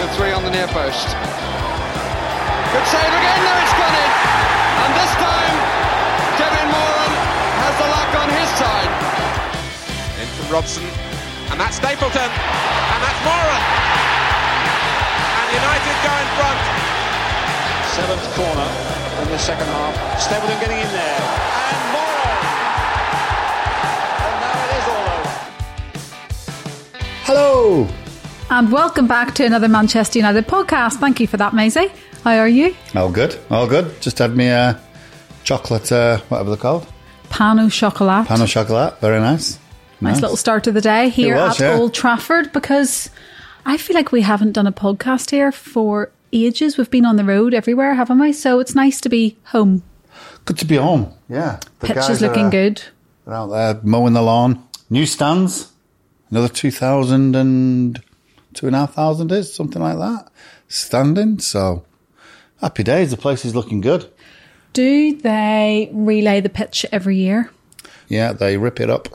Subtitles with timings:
[0.00, 1.12] with three on the near post.
[2.72, 4.12] Good save again, no, it's gone in.
[4.80, 5.56] And this time,
[6.40, 7.12] Kevin Moran
[7.60, 8.92] has the luck on his side.
[10.16, 10.88] In from Robson,
[11.52, 13.62] and that's Stapleton, and that's Moran.
[15.36, 16.60] And United go in front.
[17.92, 18.68] Seventh corner
[19.20, 19.92] in the second half.
[20.16, 21.20] Stapleton getting in there.
[21.76, 22.40] And Moran.
[24.16, 25.28] And now it is all over.
[27.28, 27.99] Hello.
[28.52, 30.94] And welcome back to another Manchester United podcast.
[30.94, 31.86] Thank you for that, Maisie.
[32.24, 32.74] How are you?
[32.96, 33.38] All good.
[33.48, 34.02] All good.
[34.02, 34.74] Just had me uh,
[35.44, 36.84] chocolate, uh, whatever they're called.
[37.28, 38.26] Pan au chocolat.
[38.26, 39.00] Pan au chocolat.
[39.00, 39.56] Very nice.
[40.00, 40.20] nice.
[40.20, 41.78] little start to the day here was, at yeah.
[41.78, 43.08] Old Trafford because
[43.66, 46.76] I feel like we haven't done a podcast here for ages.
[46.76, 48.32] We've been on the road everywhere, haven't we?
[48.32, 49.84] So it's nice to be home.
[50.44, 51.14] Good to be home.
[51.28, 51.60] Yeah.
[51.78, 52.82] The Pitch is looking uh, good.
[53.24, 54.66] They're out there mowing the lawn.
[54.90, 55.70] New stands.
[56.32, 58.02] Another 2,000 and
[58.60, 60.28] 2,500 is, something like that.
[60.68, 61.38] Standing.
[61.38, 61.84] So
[62.60, 63.10] happy days.
[63.10, 64.10] The place is looking good.
[64.74, 67.50] Do they relay the pitch every year?
[68.08, 69.08] Yeah, they rip it up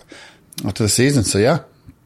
[0.65, 1.23] after the season.
[1.23, 1.59] So yeah,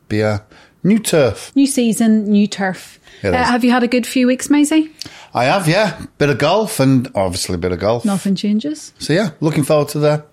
[0.10, 0.44] be a
[0.84, 1.56] new turf.
[1.56, 3.00] New season, new turf.
[3.23, 4.92] Uh, have you had a good few weeks, Maisie?
[5.34, 6.06] I have, yeah.
[6.17, 8.04] Bit of golf and obviously a bit of golf.
[8.04, 8.94] Nothing changes.
[9.00, 10.26] So yeah, looking forward to the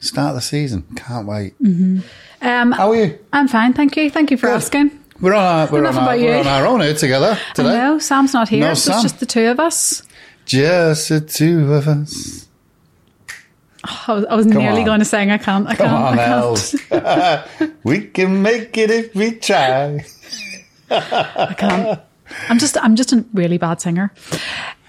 [0.00, 0.82] start of the season.
[0.96, 1.54] Can't wait.
[1.60, 3.18] Um, How are you?
[3.34, 4.10] I'm fine, thank you.
[4.10, 4.56] Thank you for Good.
[4.56, 5.03] asking.
[5.24, 7.72] We're on our, we're Enough on our, we're on our own here together today.
[7.78, 8.94] Know, Sam's not here, No so Sam.
[8.96, 10.02] it's just the two of us.
[10.44, 12.46] Just the two of us.
[13.88, 14.84] Oh, I was, I was nearly on.
[14.84, 15.30] going to sing.
[15.30, 15.66] I can't.
[15.66, 16.04] I Come can't.
[16.04, 17.50] on, I can't.
[17.62, 17.74] Els.
[17.84, 20.04] we can make it if we try.
[20.90, 22.00] I can't.
[22.50, 22.76] I'm just.
[22.76, 24.12] I'm just a really bad singer.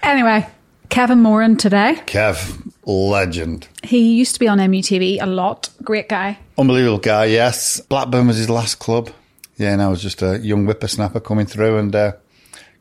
[0.02, 0.46] Anyway,
[0.90, 1.94] Kevin Moran today.
[2.04, 3.68] Kev, legend.
[3.82, 5.70] He used to be on MUTV a lot.
[5.82, 6.38] Great guy.
[6.58, 7.80] Unbelievable guy, yes.
[7.80, 9.08] Blackburn was his last club.
[9.56, 12.12] Yeah, and I was just a young whippersnapper coming through, and uh,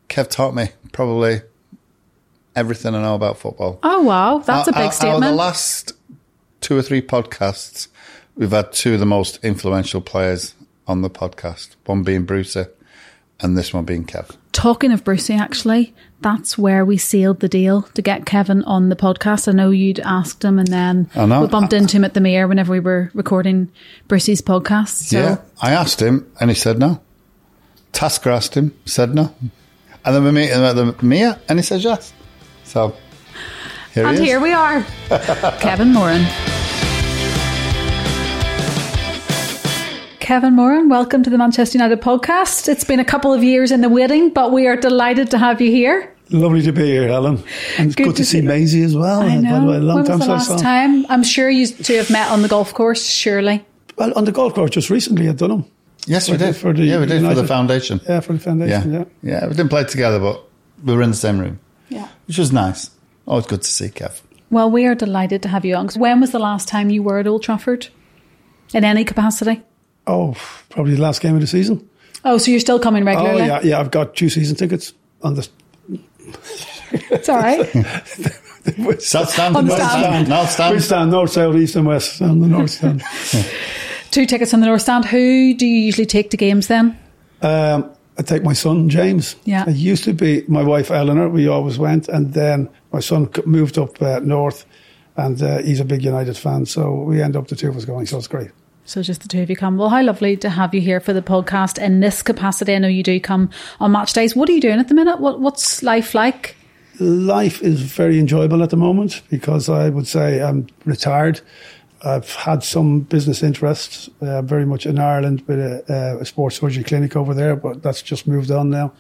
[0.10, 1.42] Kev taught me probably
[2.56, 3.80] everything I know about football.
[3.84, 5.24] Oh wow, that's a Out- big Out statement.
[5.24, 5.94] the last
[6.62, 7.88] two or three podcasts,
[8.36, 10.54] we've had two of the most influential players
[10.88, 11.76] on the podcast.
[11.86, 12.66] One being Brucey,
[13.40, 14.36] and this one being Kev.
[14.66, 18.96] Talking of Brucey, actually, that's where we sealed the deal to get Kevin on the
[18.96, 19.48] podcast.
[19.48, 22.72] I know you'd asked him, and then we bumped into him at the Mayor whenever
[22.72, 23.72] we were recording
[24.08, 25.10] Brucey's podcast.
[25.10, 27.00] So yeah, I asked him, and he said no.
[27.92, 29.36] Tasker asked him, said no,
[30.04, 32.12] and then we meet him at the Mia, and he says yes.
[32.64, 32.96] So
[33.94, 34.82] here and he here we are,
[35.60, 36.26] Kevin Moran.
[40.26, 42.68] Kevin Moran, welcome to the Manchester United podcast.
[42.68, 45.62] It's been a couple of years in the waiting, but we are delighted to have
[45.62, 46.12] you here.
[46.32, 47.44] Lovely to be here, Helen.
[47.78, 49.22] And it's Good good, to to see see- Maisie as well.
[49.22, 49.52] I know.
[49.52, 50.66] By the way, a long when time was the since I last saw.
[50.66, 51.06] time?
[51.10, 53.64] I'm sure you two have met on the golf course, surely.
[54.00, 55.64] Well, on the golf course just recently at Dunham.
[56.08, 56.56] Yes, we For the- did.
[56.56, 58.02] for the yeah, we did for the foundation.
[58.10, 58.94] Yeah, for the foundation.
[58.94, 59.04] Yeah.
[59.22, 60.44] yeah, We didn't play together, but
[60.84, 61.60] we were in the same room,
[61.90, 62.08] Yeah.
[62.26, 62.90] which was nice.
[63.28, 64.22] Always good to see Kev.
[64.50, 65.90] Well, we are delighted to have you on.
[65.90, 67.90] When was the last time you were at Old Trafford?
[68.74, 69.62] In any capacity?
[70.08, 70.36] Oh,
[70.70, 71.88] probably the last game of the season.
[72.24, 73.36] Oh, so you're still coming regularly?
[73.36, 73.70] Oh, regularly?
[73.70, 73.80] yeah, yeah.
[73.80, 75.48] I've got two season tickets on the.
[77.12, 77.66] It's all right.
[79.02, 80.30] South stand, On the North stand.
[80.30, 80.76] North stand.
[80.76, 82.22] We stand north, south, east, and west.
[82.22, 83.04] On the north stand.
[84.12, 85.06] Two tickets on the North Stand.
[85.06, 86.98] Who do you usually take to games then?
[87.42, 89.36] Um, I take my son James.
[89.44, 89.70] Yeah.
[89.70, 91.28] It used to be my wife Eleanor.
[91.28, 94.66] We always went, and then my son moved up uh, north,
[95.18, 96.66] and uh, he's a big United fan.
[96.66, 98.06] So we end up the two of us going.
[98.06, 98.52] So it's great.
[98.86, 99.78] So just the two of you come.
[99.78, 102.76] Well, how lovely to have you here for the podcast in this capacity.
[102.76, 104.36] I know you do come on match days.
[104.36, 105.20] What are you doing at the minute?
[105.20, 106.56] What What's life like?
[107.00, 111.42] Life is very enjoyable at the moment because I would say I'm retired.
[112.04, 116.84] I've had some business interests, uh, very much in Ireland with a, a sports surgery
[116.84, 118.94] clinic over there, but that's just moved on now.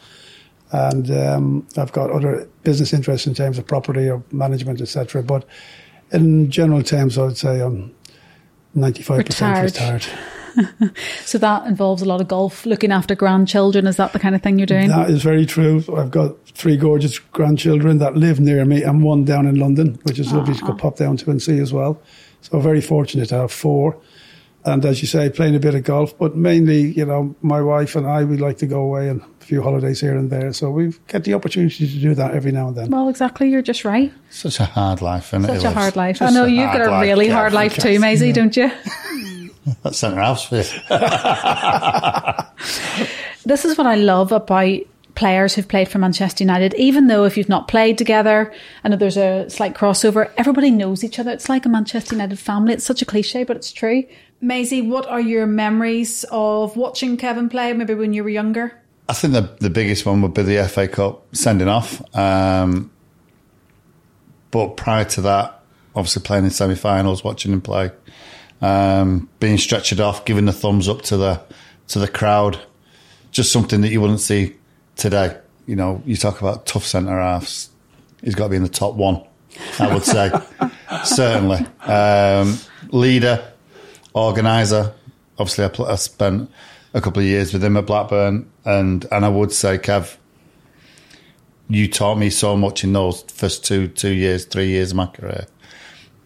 [0.71, 5.21] And um, I've got other business interests in terms of property or management, etc.
[5.21, 5.45] But
[6.11, 7.94] in general terms, I would say I'm
[8.75, 9.65] 95% Retired.
[9.65, 10.05] retired.
[11.25, 13.87] So that involves a lot of golf, looking after grandchildren.
[13.87, 14.87] Is that the kind of thing you're doing?
[14.87, 15.83] That is very true.
[15.97, 20.17] I've got three gorgeous grandchildren that live near me and one down in London, which
[20.17, 20.77] is lovely ah, to go ah.
[20.77, 22.01] pop down to and see as well.
[22.41, 23.97] So very fortunate to have four.
[24.65, 27.95] And as you say, playing a bit of golf, but mainly, you know, my wife
[27.95, 30.51] and I, we like to go away and a few holidays here and there.
[30.53, 32.89] So we get the opportunity to do that every now and then.
[32.89, 33.47] well, exactly.
[33.49, 34.11] You're just right.
[34.31, 35.47] Such a hard life, isn't it?
[35.61, 35.73] Such a Liz?
[35.73, 36.19] hard life.
[36.21, 37.33] I know you've got a life, really Kev.
[37.33, 38.71] hard life too, Maisie, don't you?
[39.83, 40.63] That's centre house for you.
[43.45, 44.79] this is what I love about
[45.15, 46.73] players who've played for Manchester United.
[46.75, 48.53] Even though if you've not played together,
[48.83, 51.31] I know there's a slight crossover, everybody knows each other.
[51.31, 52.73] It's like a Manchester United family.
[52.73, 54.03] It's such a cliche, but it's true.
[54.41, 58.79] Maisie, what are your memories of watching Kevin play, maybe when you were younger?
[59.07, 62.01] I think the the biggest one would be the FA Cup sending off.
[62.15, 62.91] Um,
[64.51, 65.63] but prior to that,
[65.95, 67.91] obviously playing in semi-finals, watching him play,
[68.61, 71.41] um, being stretched off, giving the thumbs up to the
[71.89, 72.59] to the crowd,
[73.31, 74.55] just something that you wouldn't see
[74.95, 75.37] today.
[75.67, 77.69] You know, you talk about tough centre halves.
[78.23, 79.23] He's got to be in the top one,
[79.79, 80.31] I would say.
[81.03, 81.65] Certainly.
[81.81, 82.57] Um,
[82.89, 83.51] leader,
[84.23, 84.93] organiser.
[85.37, 86.49] Obviously, I, pl- I spent
[86.93, 90.17] a couple of years with him at Blackburn, and, and I would say, Kev,
[91.67, 95.07] you taught me so much in those first two two years, three years of my
[95.07, 95.47] career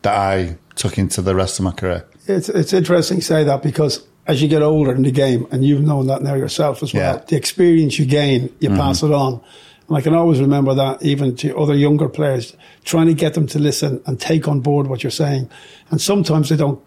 [0.01, 2.05] that I took into the rest of my career.
[2.27, 5.65] It's it's interesting you say that because as you get older in the game, and
[5.65, 7.23] you've known that now yourself as well, Yeah.
[7.25, 8.77] the experience you gain, you mm-hmm.
[8.77, 9.41] pass it on.
[9.87, 13.47] And I can always remember that even to other younger players, trying to get them
[13.47, 15.49] to listen and take on board what you're saying.
[15.89, 16.79] And sometimes they don't,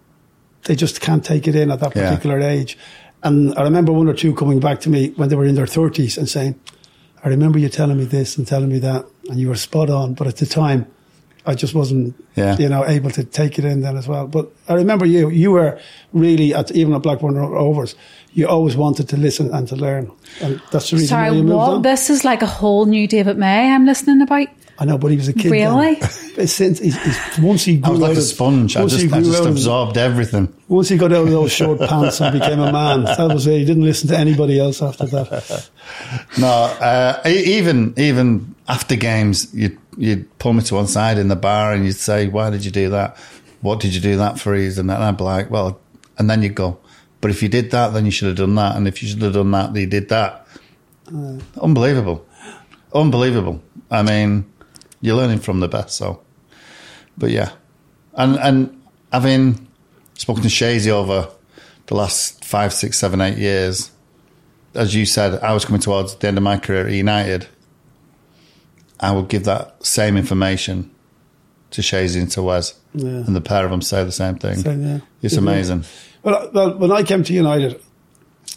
[0.65, 2.09] they just can't take it in at that Yeah.
[2.11, 2.79] particular age.
[3.23, 5.67] And I remember one or two coming back to me when they were in their
[5.67, 6.55] 30s and saying,
[7.25, 10.15] I remember you telling me this and telling me that, and you were spot on.
[10.15, 10.87] But at the time,
[11.47, 12.57] I just wasn't, Yeah.
[12.59, 14.27] you know, able to take it in then as well.
[14.27, 15.79] But I remember you, you were
[16.13, 17.95] really at even at Blackburn Rovers,
[18.35, 20.11] you always wanted to listen and to learn,
[20.41, 21.71] and that's the reason Sorry, why you moved what?
[21.75, 21.83] on.
[21.83, 24.47] This is like a whole new David May I'm listening about.
[24.83, 25.53] I know, but he was a kid.
[25.53, 25.53] then.
[25.53, 25.97] Really?
[26.35, 28.77] But since he's, he's, once he I was like out a of- sponge.
[28.77, 30.53] I once he just, I just out of- absorbed everything.
[30.67, 33.59] Once he got out of those short pants and became a man, that was it.
[33.61, 35.69] He didn't listen to anybody else after that.
[36.39, 41.29] No, uh, e- even even after games, you'd you'd pull me to one side in
[41.29, 43.17] the bar and you'd say, "Why did you do that?
[43.61, 44.89] What did you do that for?" Reason?
[44.91, 45.79] And I'd be like, "Well,"
[46.19, 46.79] and then you'd go,
[47.21, 49.23] "But if you did that, then you should have done that, and if you should
[49.23, 50.47] have done that, then you did that."
[51.61, 52.25] Unbelievable,
[52.95, 53.63] unbelievable.
[53.91, 54.47] I mean,
[55.03, 55.97] you're learning from the best.
[55.97, 56.23] So,
[57.19, 57.51] but yeah,
[58.15, 58.83] and and
[59.13, 59.69] having
[60.15, 61.29] spoken to Shazy over
[61.87, 63.91] the last five, six, seven, eight years
[64.75, 67.47] as you said, I was coming towards the end of my career at United.
[69.01, 70.91] I would give that same information
[71.73, 73.09] to Shazy and to Wes, Yeah.
[73.09, 74.57] and the pair of them say the same thing.
[74.57, 74.99] Same, yeah.
[75.23, 75.85] It's amazing.
[76.23, 77.83] Well, well, when I came to United,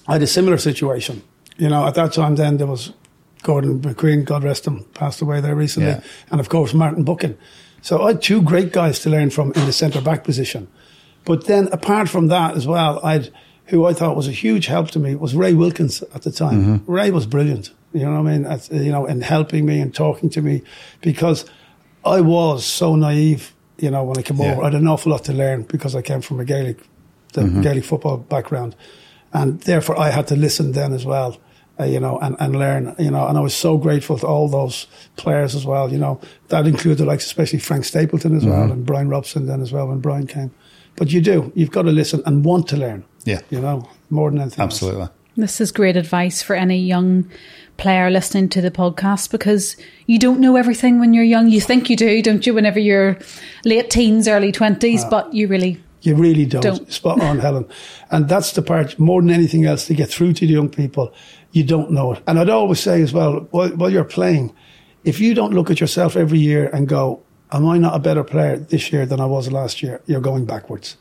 [0.08, 1.22] I had a similar situation.
[1.58, 2.94] You know, at that time, then there was
[3.46, 6.02] Gordon McQueen, God rest him, passed away there recently, Yeah.
[6.32, 7.38] and of course Martin Buchan.
[7.82, 10.68] So I had two great guys to learn from in the centre back position.
[11.24, 13.30] But then, apart from that as well, I'd
[13.68, 16.62] who I thought was a huge help to me was Ray Wilkins at the time.
[16.62, 16.92] Mm-hmm.
[16.92, 17.72] Ray was brilliant.
[17.94, 18.46] You know what I mean?
[18.46, 20.62] At, you know, in helping me and talking to me
[21.02, 21.46] because
[22.04, 23.54] I was so naive.
[23.78, 24.54] You know, when I came Yeah.
[24.54, 26.78] over, I had an awful lot to learn because I came from a Gaelic,
[27.34, 27.62] the mm-hmm.
[27.62, 28.76] Gaelic football background,
[29.34, 31.38] and therefore I had to listen then as well.
[31.78, 34.48] Uh, you know, and, and learn, you know, and I was so grateful to all
[34.48, 34.88] those
[35.18, 39.10] players as well, you know, that included like especially Frank Stapleton as well and Brian
[39.10, 40.52] Robson then as well when Brian came.
[40.96, 43.04] But you do, you've got to listen and want to learn.
[43.26, 43.42] Yeah.
[43.50, 44.62] You know, more than anything.
[44.62, 44.76] else.
[44.76, 45.10] Absolutely.
[45.36, 47.30] This is great advice for any young
[47.76, 49.76] player listening to the podcast because
[50.06, 51.50] you don't know everything when you're young.
[51.50, 53.18] You think you do, don't you, whenever you're
[53.66, 56.62] late teens, early 20s, but you really You really don't.
[56.62, 56.90] Don't.
[56.90, 57.66] Spot on, Helen.
[58.12, 61.12] And that's the part, more than anything else, to get through to the young people,
[61.56, 62.22] you don't know it.
[62.28, 64.54] And I'd always say as well, while, while you're playing,
[65.06, 68.26] if you don't look at yourself every year and go, am I not a better
[68.26, 70.02] player this year than I was last year?
[70.06, 70.98] You're going backwards.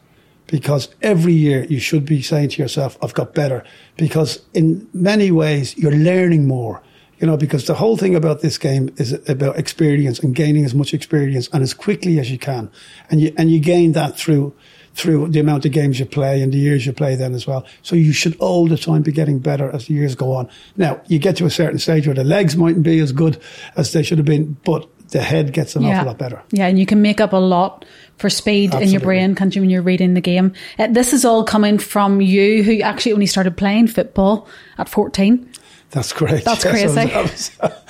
[0.46, 3.64] Because every year you should be saying to yourself, I've got better.
[3.96, 6.80] Because in many ways, you're learning more.
[7.18, 10.74] You know, because the whole thing about this game is about experience and gaining as
[10.74, 12.70] much experience and as quickly as you can.
[13.10, 14.54] And you, and you gain that through,
[14.94, 17.66] through the amount of games you play and the years you play then as well.
[17.82, 20.48] So you should all the time be getting better as the years go on.
[20.76, 23.40] Now, you get to a certain stage where the legs mightn't be as good
[23.76, 26.42] as they should have been, but the head gets an awful lot better.
[26.50, 27.84] Yeah, and you can make up a lot
[28.16, 30.52] for speed in your brain, can't you, when you're reading the game?
[30.78, 34.48] Uh, this is all coming from you, who actually only started playing football
[34.78, 35.48] at 14.
[35.90, 36.44] That's correct.
[36.44, 37.12] That's Yes, crazy.
[37.12, 37.80] I was- I was-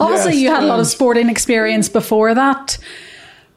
[0.00, 2.78] Obviously, Yes, you had a lot um, of sporting experience before that,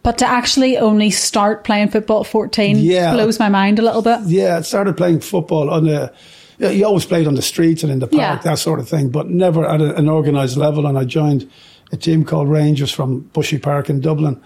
[0.03, 3.13] but to actually only start playing football at 14 Yeah.
[3.13, 4.19] blows my mind a little bit.
[4.25, 6.11] Yeah, I started playing football on the.
[6.59, 8.35] You always played on the streets and in the park, Yeah.
[8.37, 10.87] that sort of thing, but never at a, an organised level.
[10.87, 11.47] And I joined
[11.91, 14.41] a team called Rangers from Bushy Park in Dublin,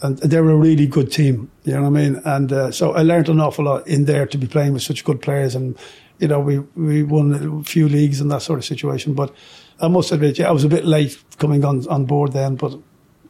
[0.00, 1.50] and they were a really good team.
[1.64, 2.20] You know what I mean?
[2.24, 5.04] And uh, so I learned an awful lot in there to be playing with such
[5.04, 5.76] good players, and
[6.20, 9.14] you know we we won a few leagues and that sort of situation.
[9.14, 9.34] But
[9.80, 12.78] I must admit, yeah, I was a bit late coming on on board then, but.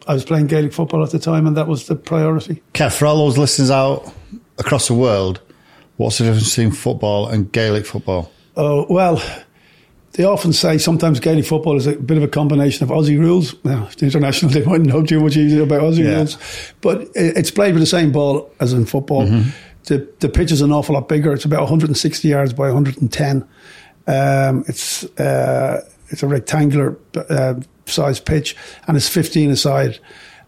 [0.07, 2.63] I was playing Gaelic football at the time, and that was the priority.
[2.75, 4.13] Kev, for all those listeners out
[4.59, 5.41] across the world,
[5.97, 8.31] what's the difference between football and Gaelic football?
[8.57, 9.21] Oh, well,
[10.13, 13.55] they often say sometimes Gaelic football is a bit of a combination of Aussie rules.
[13.65, 16.17] Now, the international, they mightn't know too much easier about Aussie Yeah.
[16.19, 16.39] rules,
[16.81, 19.27] but it's played with the same ball as in football.
[19.85, 21.33] The, the pitch is an awful lot bigger.
[21.33, 23.47] It's about 160 yards by 110.
[24.09, 27.55] Um, it's uh, it's a rectangular uh,
[27.87, 29.99] size pitch, and it's 15 aside,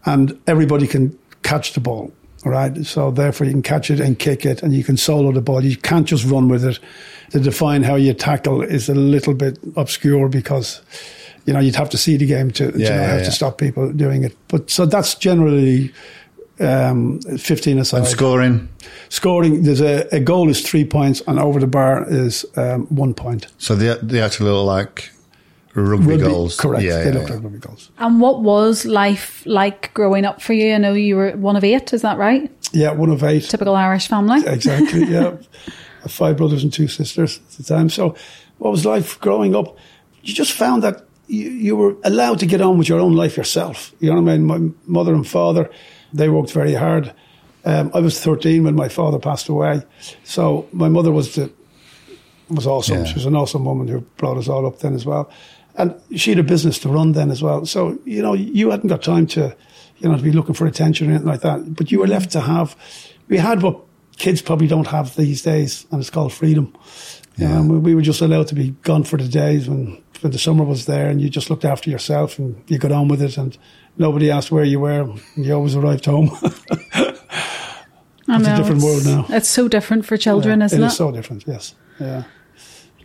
[0.05, 2.11] and everybody can catch the ball.
[2.45, 5.31] All right, so therefore you can catch it and kick it, and you can solo
[5.33, 5.63] the ball.
[5.63, 6.79] You can't just run with it.
[7.31, 10.81] To define how you tackle is a little bit obscure because
[11.45, 13.23] you know you'd have to see the game to, to Yeah, know yeah, how yeah.
[13.23, 14.35] to stop people doing it.
[14.47, 15.93] But so that's generally
[16.59, 17.99] um, 15 aside.
[17.99, 18.69] And scoring.
[19.09, 23.13] Scoring, there's a, a goal is three points, and over the bar is um, one
[23.13, 23.47] point.
[23.57, 25.11] So they, they actually look like
[25.73, 26.57] rugby, goals.
[26.57, 26.83] correct?
[26.83, 27.35] Yeah, they yeah, look yeah.
[27.35, 27.91] like rugby goals.
[27.97, 30.73] And what was life like growing up for you?
[30.73, 32.51] I know you were one of eight, is that right?
[32.71, 33.43] Yeah, one of eight.
[33.43, 34.41] Typical Irish family.
[34.45, 35.05] exactly.
[35.05, 35.37] Yeah,
[36.07, 37.89] five brothers and two sisters at the time.
[37.89, 38.15] So,
[38.57, 39.77] what was life growing up?
[40.23, 43.37] You just found that you, you were allowed to get on with your own life
[43.37, 43.93] yourself.
[43.99, 44.45] You know what I mean?
[44.45, 45.69] My mother and father,
[46.11, 47.13] they worked very hard.
[47.65, 49.83] Um, I was 13 when my father passed away.
[50.23, 51.51] So my mother was the
[52.49, 52.99] was awesome.
[52.99, 53.03] Yeah.
[53.05, 55.29] She was an awesome woman who brought us all up then as well.
[55.75, 57.65] And she had a business to run then as well.
[57.65, 59.55] So, you know, you hadn't got time to,
[59.99, 61.75] you know, to be looking for attention or anything like that.
[61.75, 62.75] But you were left to have,
[63.29, 63.79] we had what
[64.17, 66.75] kids probably don't have these days, and it's called freedom.
[67.37, 67.57] Yeah.
[67.59, 70.39] Um, we, we were just allowed to be gone for the days when, when the
[70.39, 73.37] summer was there and you just looked after yourself and you got on with it
[73.37, 73.57] and
[73.97, 75.01] nobody asked where you were.
[75.03, 76.31] And you always arrived home.
[78.27, 79.25] I It's a different it's- world now.
[79.35, 80.83] It's so different for children, Yeah, isn't it?
[80.83, 81.75] It is so different, yes.
[81.99, 82.23] Yeah.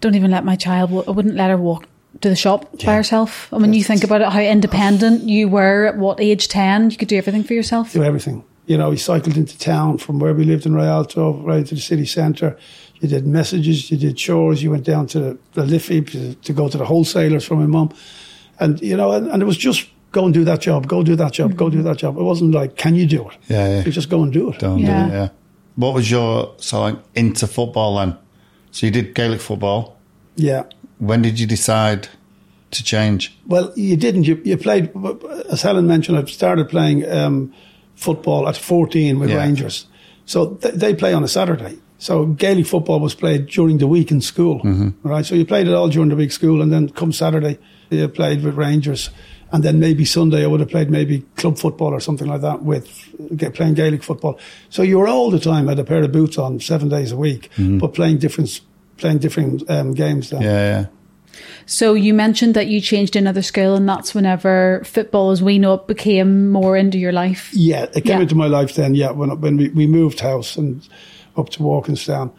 [0.00, 0.90] Don't even let my child.
[1.06, 1.86] I wouldn't let her walk
[2.20, 3.26] to the shop by Yeah.
[3.52, 6.90] I mean, when you think about it, how independent you were at what age ten,
[6.90, 7.92] you could do everything for yourself.
[7.92, 8.44] do everything.
[8.66, 11.80] You know, you cycled into town from where we lived in Rialto right to the
[11.80, 12.56] city centre.
[13.00, 16.52] You did messages, you did chores, you went down to the, the Liffey to, to
[16.54, 17.92] go to the wholesalers for my mum.
[18.58, 21.16] And, you know, and, and it was just go and do that job, go do
[21.16, 21.88] that job, go do mm-hmm.
[21.88, 22.16] that job.
[22.16, 23.36] It wasn't like, can you do it?
[23.48, 23.84] Yeah, yeah.
[23.84, 24.60] You just go and do it.
[24.60, 25.08] Don't Yeah.
[25.08, 25.28] do it, yeah.
[25.76, 28.16] What was your, so like, into football then?
[28.70, 29.98] So you did Gaelic football.
[30.36, 30.62] Yeah.
[31.06, 32.08] When did you decide
[32.70, 33.36] to change?
[33.46, 34.24] Well, you didn't.
[34.24, 34.90] You, you played,
[35.50, 37.52] as Helen mentioned, I started playing um,
[37.94, 39.36] football at 14 with Yeah.
[39.36, 39.86] Rangers.
[40.26, 41.78] So th- they play on a Saturday.
[41.98, 44.60] So Gaelic football was played during the week in school,
[45.04, 45.24] right?
[45.24, 47.58] So you played it all during the week school, and then come Saturday,
[47.90, 49.10] you played with Rangers,
[49.52, 52.62] and then maybe Sunday I would have played maybe club football or something like that
[52.62, 52.88] with
[53.54, 54.38] playing Gaelic football.
[54.68, 57.16] So you were all the time had a pair of boots on seven days a
[57.16, 58.60] week, but playing different
[58.96, 60.30] playing different um, games.
[60.30, 60.42] Then.
[60.42, 60.86] Yeah, yeah.
[61.66, 65.74] So you mentioned that you changed another school, and that's whenever football, as we know
[65.74, 67.50] it, became more into your life.
[67.52, 68.20] Yeah, it came Yeah.
[68.20, 68.94] into my life then.
[68.94, 70.86] Yeah, when when we, we moved house and
[71.36, 72.30] up to Walkinstown,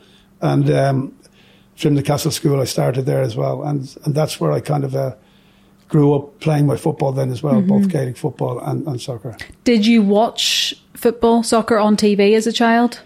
[0.41, 1.13] and um,
[1.75, 4.83] from the Castle School, I started there as well, and and that's where I kind
[4.83, 5.15] of uh,
[5.89, 9.35] grew up playing my football then as well, both Gaelic football and, and soccer.
[9.63, 13.01] Did you watch football, soccer on TV as a child?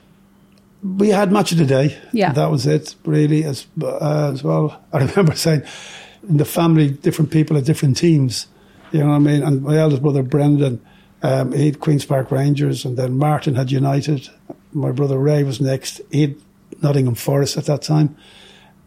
[0.82, 1.98] We had match of the day.
[2.14, 2.32] Yeah.
[2.34, 4.82] that was it really as uh, as well.
[4.94, 5.64] I remember saying
[6.28, 8.48] in the family, different people had different teams.
[8.92, 9.44] You know what I mean?
[9.44, 10.82] And my eldest brother Brendan,
[11.22, 14.30] um, he had Queens Park Rangers, and then Martin had United.
[14.74, 16.02] My brother Ray was next.
[16.12, 16.36] He had
[16.82, 18.16] Nottingham Forest at that time.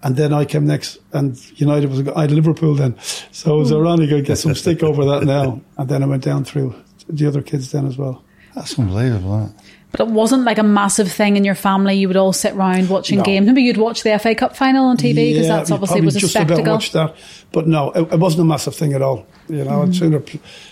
[0.05, 2.99] And then I came next, and United was I had Liverpool then,
[3.31, 4.11] so it was ironic.
[4.13, 5.61] I get some stick over that now.
[5.79, 6.75] And then I went down through
[7.09, 8.25] the other kids then as well.
[8.57, 9.55] That's unbelievable.
[9.93, 11.95] But it wasn't like a massive thing in your family.
[11.95, 13.25] You would all sit around watching No.
[13.25, 13.47] games.
[13.47, 16.21] Maybe you'd watch the FA Cup final on TV because Yeah, that's obviously was a
[16.21, 16.73] just about spectacle.
[16.73, 17.15] watched that,
[17.53, 19.27] but no, it, it wasn't a massive thing at all.
[19.51, 20.23] You know, I'd sooner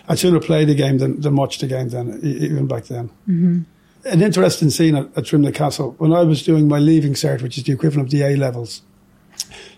[0.08, 3.10] I'd sooner play the game than, than watch the game then, even back then.
[3.28, 3.60] Mm-hmm.
[4.06, 7.58] An interesting scene at, at Drimnagh Castle when I was doing my leaving cert, which
[7.58, 8.80] is the equivalent of the A levels.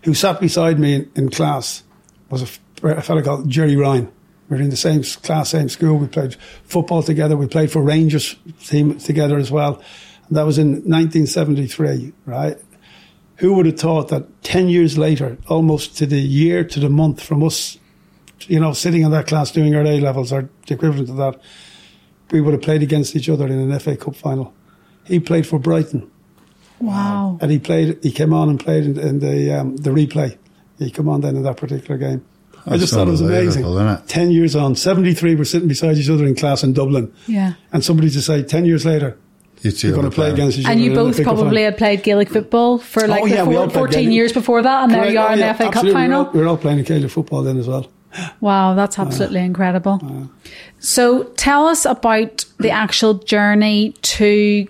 [0.04, 1.82] Who sat beside me in, in class
[2.30, 4.08] was a fellow called Gerry Ryan.
[4.52, 5.96] We were in the same class, same school.
[5.96, 7.38] We played football together.
[7.38, 9.82] We played for Rangers team together as well.
[10.28, 12.58] And that was in 1973, right?
[13.36, 17.22] Who would have thought that 10 years later, almost to the year, to the month
[17.22, 17.78] from us,
[18.40, 21.40] you know, sitting in that class doing our A levels or the equivalent of that,
[22.30, 24.52] we would have played against each other in an FA Cup final.
[25.04, 26.10] He played for Brighton
[26.78, 27.38] Wow.
[27.40, 30.36] and he played, he came on and played in, in the, um, the replay.
[30.78, 32.26] He came on then in that particular game.
[32.66, 33.64] I just thought it was amazing.
[33.64, 34.08] isn't it?
[34.08, 37.12] 10 years on, 73 were sitting beside each other in class in Dublin.
[37.26, 37.54] Yeah.
[37.72, 39.16] And somebody to say 10 years later,
[39.62, 40.34] You two you're going to play playing.
[40.34, 40.72] against each other.
[40.72, 41.64] And you both probably final.
[41.64, 44.14] had played Gaelic football for like Oh, yeah, we four- 14 Gaelic.
[44.14, 45.94] years before that, and there you oh, are Oh, in yeah, the FA Cup final.
[45.94, 47.86] We were, all, we were all playing Gaelic football then as well.
[48.40, 50.28] Wow, that's absolutely incredible.
[50.78, 54.66] So tell us about the actual journey to.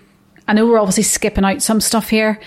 [0.49, 2.39] I know we're obviously skipping out some stuff here,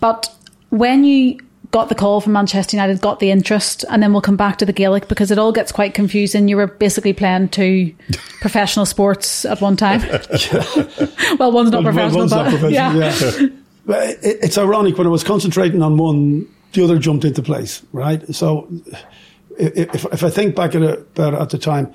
[0.00, 0.28] but
[0.70, 1.38] when you
[1.70, 4.66] got the call from Manchester United, got the interest, and then we'll come back to
[4.66, 6.48] the Gaelic because it all gets quite confusing.
[6.48, 7.94] You were basically playing two
[8.40, 10.00] professional sports at one time.
[11.38, 13.14] well, one's not Well, professional, one's but not professional, yeah.
[13.40, 13.48] yeah.
[13.86, 17.82] But it, it's ironic when I was concentrating on one, the other jumped into place,
[17.92, 18.22] right?
[18.34, 18.68] So
[19.58, 21.92] if, if I think back at it, at the time,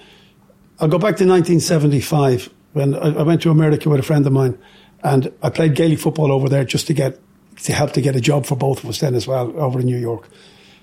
[0.79, 4.33] I'll go back to 1975 when I, I went to America with a friend of
[4.33, 4.57] mine,
[5.03, 7.19] and I played Gaelic football over there just to get
[7.63, 9.85] to help to get a job for both of us then as well over in
[9.85, 10.27] New York.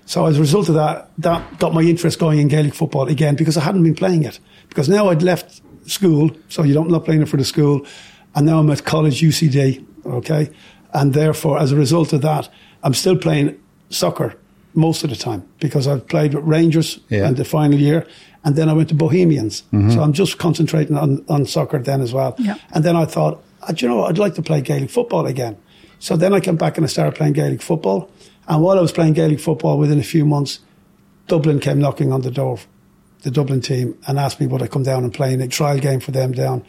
[0.05, 3.35] So as a result of that, that got my interest going in Gaelic football again
[3.35, 4.39] because I hadn't been playing it.
[4.69, 7.85] Because now I'd left school, so you don't not playing it for the school,
[8.35, 10.49] and now I'm at college UCD, okay,
[10.93, 12.49] and therefore as a result of that,
[12.83, 13.57] I'm still playing
[13.89, 14.35] soccer
[14.73, 17.27] most of the time because I've played with Rangers Yeah.
[17.27, 18.05] in the final year,
[18.43, 19.63] and then I went to Bohemians.
[19.71, 22.35] So I'm just concentrating on, on soccer then as well.
[22.39, 22.55] Yeah.
[22.73, 24.09] And then I thought, "Ah, do you know, what?
[24.09, 25.55] I'd like to play Gaelic football again.
[26.03, 28.11] So then I came back and I started playing Gaelic football.
[28.49, 30.59] And while I was playing Gaelic football, within a few months,
[31.29, 32.59] Dublin came knocking on the door,
[33.21, 35.79] the Dublin team, and asked me would I come down and play in a trial
[35.79, 36.65] game for them down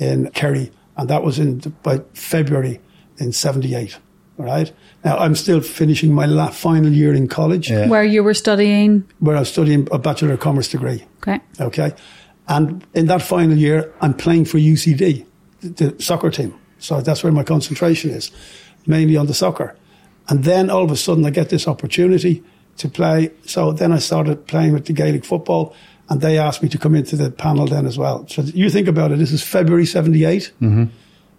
[0.00, 0.72] in Kerry.
[0.96, 2.80] And that was in by February
[3.18, 3.98] in 78.
[4.36, 4.72] Right?
[5.04, 7.86] Now, I'm still finishing my la- final year in college Yeah.
[7.88, 9.04] Where you were studying.
[9.20, 11.04] where I was studying a Bachelor of Commerce degree.
[11.18, 11.38] Okay.
[11.60, 11.92] Okay.
[12.48, 15.24] And in that final year, I'm playing for UCD,
[15.60, 16.54] the, the soccer team.
[16.80, 18.32] So that's where my concentration is,
[18.86, 19.76] mainly on the soccer.
[20.28, 22.42] And then all of a sudden, I get this opportunity
[22.78, 23.30] to play.
[23.44, 25.74] So then I started playing with the Gaelic football,
[26.08, 28.26] and they asked me to come into the panel then as well.
[28.28, 30.52] So you think about it, this is February 78.
[30.60, 30.84] Mm-hmm.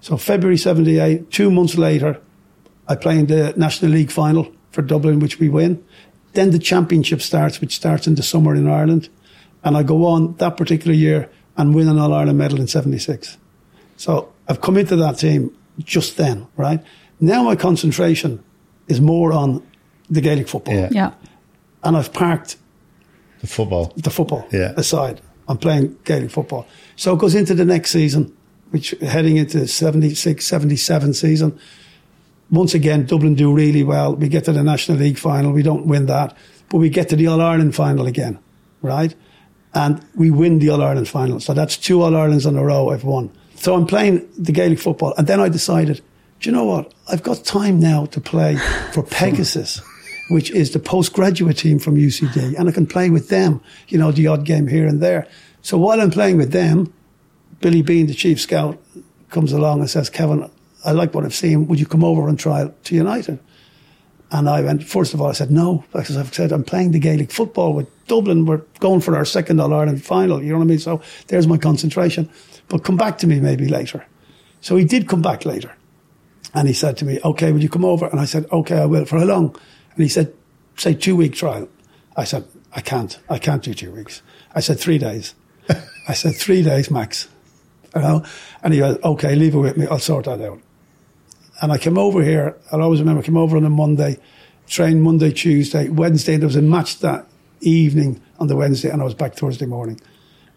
[0.02, 2.20] So February 78, two months later,
[2.88, 5.84] I play in the National League final for Dublin, which we win.
[6.34, 9.10] Then the championship starts, which starts in the summer in Ireland.
[9.64, 13.38] And I go on that particular year and win an All Ireland medal in 76.
[13.96, 16.84] So I've come into that team just then, right?
[17.20, 18.44] Now my concentration
[18.88, 19.62] is more on
[20.10, 20.74] the Gaelic football.
[20.76, 20.90] Yeah.
[20.92, 21.12] Yeah.
[21.84, 22.58] And I've parked
[23.42, 23.94] The football.
[23.96, 24.74] the football Yeah.
[24.78, 25.22] aside.
[25.48, 26.66] I'm playing Gaelic football.
[26.96, 28.32] So it goes into the next season,
[28.72, 31.54] which heading into 76, 77 season.
[32.52, 34.16] Once again, Dublin do really well.
[34.16, 35.52] We get to the National League final.
[35.52, 36.36] We don't win that,
[36.70, 38.38] but we get to the All Ireland final again,
[38.82, 39.14] right?
[39.74, 41.40] And we win the All Ireland final.
[41.40, 43.30] So that's two All Irelands in a row I've won.
[43.56, 45.14] So I'm playing the Gaelic football.
[45.18, 46.02] And then I decided,
[46.44, 46.94] do you know what?
[47.08, 48.58] I've got time now to play
[48.92, 49.82] for Pegasus,
[50.30, 52.60] which is the postgraduate team from UCD.
[52.60, 55.26] And I can play with them, you know, the odd game here and there.
[55.62, 56.94] So while I'm playing with them,
[57.62, 58.78] Billy Behan, the chief scout,
[59.30, 60.52] comes along and says, Kevin,
[60.84, 61.66] I like what I've seen.
[61.68, 63.40] Would you come over and try to United?
[64.30, 67.00] And I went, first of all, I said, no, because I've said I'm playing the
[67.00, 68.46] Gaelic football with Dublin.
[68.46, 70.44] We're going for our second All Ireland final.
[70.44, 70.80] You know what I mean?
[70.80, 72.30] So there's my concentration.
[72.68, 74.06] But come back to me maybe later.
[74.60, 75.74] So he did come back later.
[76.54, 78.08] And he said to me, okay, will you come over?
[78.08, 79.06] And I said, okay, I will.
[79.06, 79.56] For how long?
[79.96, 80.34] And he said,
[80.78, 81.68] say two week trial.
[82.16, 83.20] I said, I can't.
[83.30, 84.22] I can't do two weeks.
[84.54, 85.34] I said, three days.
[86.08, 87.28] I said, three days max.
[87.96, 88.26] You know?
[88.62, 89.88] And he goes, okay, leave it with me.
[89.88, 90.60] I'll sort that out.
[91.62, 92.58] And I came over here.
[92.72, 94.20] I'll always remember, I came over on a Monday,
[94.68, 96.38] trained Monday, Tuesday, Wednesday.
[96.38, 97.26] There was a match that
[97.62, 100.00] evening on the Wednesday, and I was back Thursday morning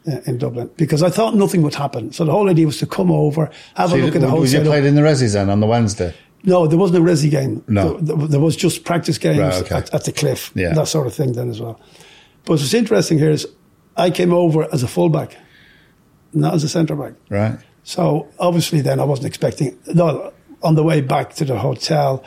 [0.07, 2.13] Uh, in Dublin because I thought nothing would happen.
[2.13, 4.29] So the whole idea was to come over, have So a you- look at the
[4.29, 6.15] whole was you played in the Resi then on the Wednesday?
[6.45, 7.65] No, there wasn't a resi game.
[7.67, 7.97] No.
[7.99, 9.75] There, there was just practice games Right, okay.
[9.75, 10.75] at, at the cliff, Yeah.
[10.75, 11.81] that sort of thing then as well.
[12.45, 13.49] But what's interesting here is
[13.97, 15.37] I came over as a fullback,
[16.33, 17.15] not as a centre back.
[17.29, 17.59] Right.
[17.83, 22.23] So obviously then I wasn't expecting, no, on the way back to the hotel,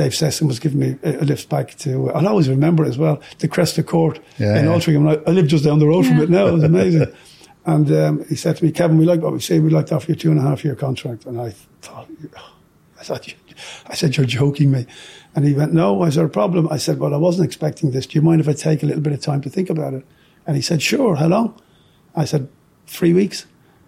[0.00, 2.96] Dave Sexton was giving me a a lift back to, I'll always remember it as
[2.96, 4.70] well, the Cresta Court Yeah, in yeah.
[4.72, 5.06] Altrincham.
[5.26, 6.46] I, I live just down the road from it now.
[6.46, 7.12] It was amazing.
[7.66, 9.60] and um, he said to me, Kevin, we like what we say.
[9.60, 11.26] We'd like to offer you a two and a half year contract.
[11.26, 11.50] And I
[11.82, 12.08] thought,
[12.98, 13.34] I thought,
[13.88, 14.86] I said, you're joking me.
[15.34, 16.66] And he went, no, is there a problem?
[16.70, 18.06] I said, well, I wasn't expecting this.
[18.06, 20.06] Do you mind if I take a little bit of time to think about it?
[20.46, 21.16] And he said, sure.
[21.16, 21.60] How long?
[22.16, 22.48] I said,
[22.86, 23.44] three weeks.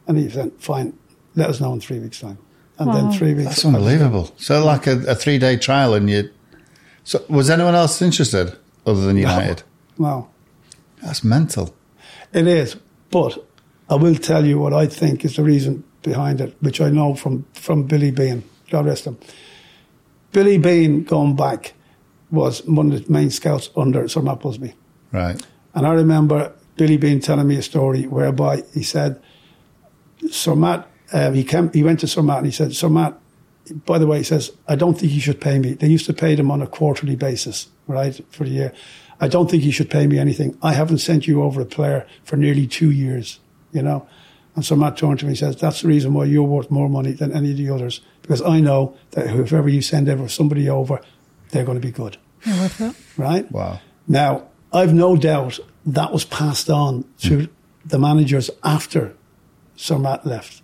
[0.06, 0.92] And he said, fine,
[1.36, 2.36] let us know in three weeks' time.
[2.78, 3.50] And then three weeks.
[3.50, 4.32] That's unbelievable.
[4.38, 6.30] So like a, a three day trial and you.
[7.04, 8.56] So was anyone else interested
[8.86, 9.62] other than United?
[9.98, 10.28] Wow.
[11.02, 11.74] That's mental.
[12.32, 12.76] It is.
[13.10, 13.44] But
[13.88, 17.14] I will tell you what I think is the reason behind it, which I know
[17.14, 18.44] from, from Billy Behan.
[18.70, 19.18] God rest him.
[20.32, 21.74] Billy Behan, going back,
[22.30, 24.74] was one of the main scouts under Sir Matt Busby.
[25.12, 25.40] Right.
[25.74, 29.20] And I remember Billy Behan telling me a story whereby he said,
[30.30, 33.18] Sir Matt, um, he, came, he went to Sir Matt and he said, Sir Matt,
[33.84, 35.74] by the way, he says, I don't think you should pay me.
[35.74, 38.72] They used to pay them on a quarterly basis, right, for the year.
[39.20, 40.58] I don't think you should pay me anything.
[40.62, 43.38] I haven't sent you over a player for nearly two years,
[43.72, 44.06] you know.
[44.54, 46.88] And so Matt turned to me and says, That's the reason why you're worth more
[46.88, 48.00] money than any of the others.
[48.20, 51.00] Because I know that whoever you send ever somebody over,
[51.50, 52.16] they're going to be good.
[52.44, 52.96] You're worth it.
[53.16, 53.50] Right?
[53.50, 53.80] Wow.
[54.08, 57.48] Now, I've no doubt that was passed on to
[57.84, 59.14] the managers after
[59.76, 60.61] Sir Matt left.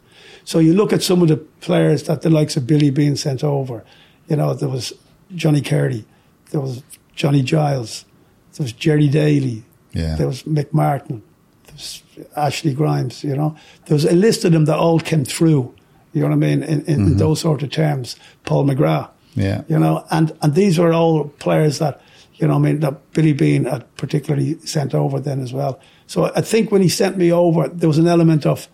[0.49, 3.45] So you look at some of the players that the likes of Billy being sent
[3.45, 3.85] over.
[4.29, 4.95] You know, there was
[5.35, 6.07] Johnny Carey,
[6.53, 6.83] there was
[7.15, 8.07] Johnny Giles,
[8.55, 10.17] there was Gerry Daly, Yeah.
[10.17, 11.23] There was Mick Martin,
[11.65, 12.03] there was
[12.35, 13.59] Ashley Grimes, you know.
[13.85, 15.75] There was a list of them that all came through,
[16.15, 17.17] you know what I mean, in, in, in mm-hmm.
[17.19, 18.17] those sort of terms.
[18.47, 19.11] Paul McGrath.
[19.35, 19.65] Yeah.
[19.69, 22.01] You know, and, and these were all players that,
[22.37, 25.79] you know, I mean, that Billy Behan had particularly sent over then as well.
[26.07, 28.67] So I think when he sent me over, there was an element of,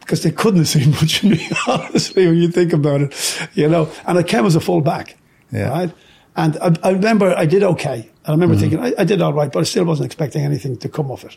[0.00, 3.68] because they couldn't have seen much of me, honestly, when you think about it, you
[3.68, 5.16] know, and I came as a full back,
[5.52, 5.68] Yeah.
[5.68, 5.92] right?
[6.36, 8.10] And I, I remember I did okay.
[8.24, 8.60] I remember mm-hmm.
[8.60, 11.24] thinking I, I did all right, but I still wasn't expecting anything to come of
[11.24, 11.36] it.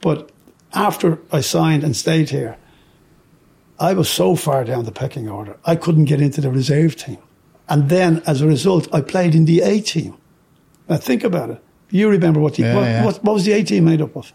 [0.00, 0.30] But
[0.72, 2.56] after I signed and stayed here,
[3.78, 7.18] I was so far down the pecking order, I couldn't get into the reserve team.
[7.68, 10.16] And then, as a result, I played in the A team.
[10.88, 11.62] Now, think about it.
[11.90, 13.04] You remember what, the, Yeah, what, yeah.
[13.04, 14.32] what, what was the A team made up of?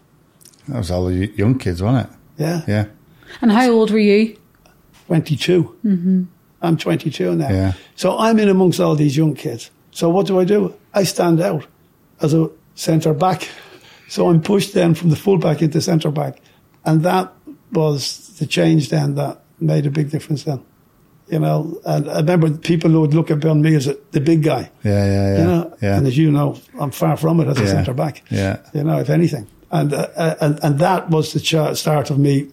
[0.68, 2.16] That was all the young kids, wasn't it?
[2.38, 2.86] Yeah, Yeah.
[3.42, 4.36] And how old were you?
[5.06, 5.76] 22.
[5.84, 6.24] Mm-hmm.
[6.62, 7.48] I'm 22 now.
[7.48, 7.72] Yeah.
[7.94, 9.70] So I'm in amongst all these young kids.
[9.92, 10.74] So what do I do?
[10.94, 11.66] I stand out
[12.20, 13.48] as a centre back.
[14.08, 16.38] So I'm pushed then from the full back into centre back.
[16.84, 17.32] And that
[17.72, 20.62] was the change then that made a big difference then.
[21.28, 24.70] You know, and I remember people would look upon me as a, the big guy.
[24.84, 25.38] Yeah, yeah, yeah.
[25.38, 25.96] You know, yeah.
[25.98, 27.66] and as you know, I'm far from it as a Yeah.
[27.66, 28.22] centre back.
[28.30, 28.58] Yeah.
[28.72, 32.18] You know, if anything, and uh, uh, and and that was the ch- start of
[32.20, 32.46] me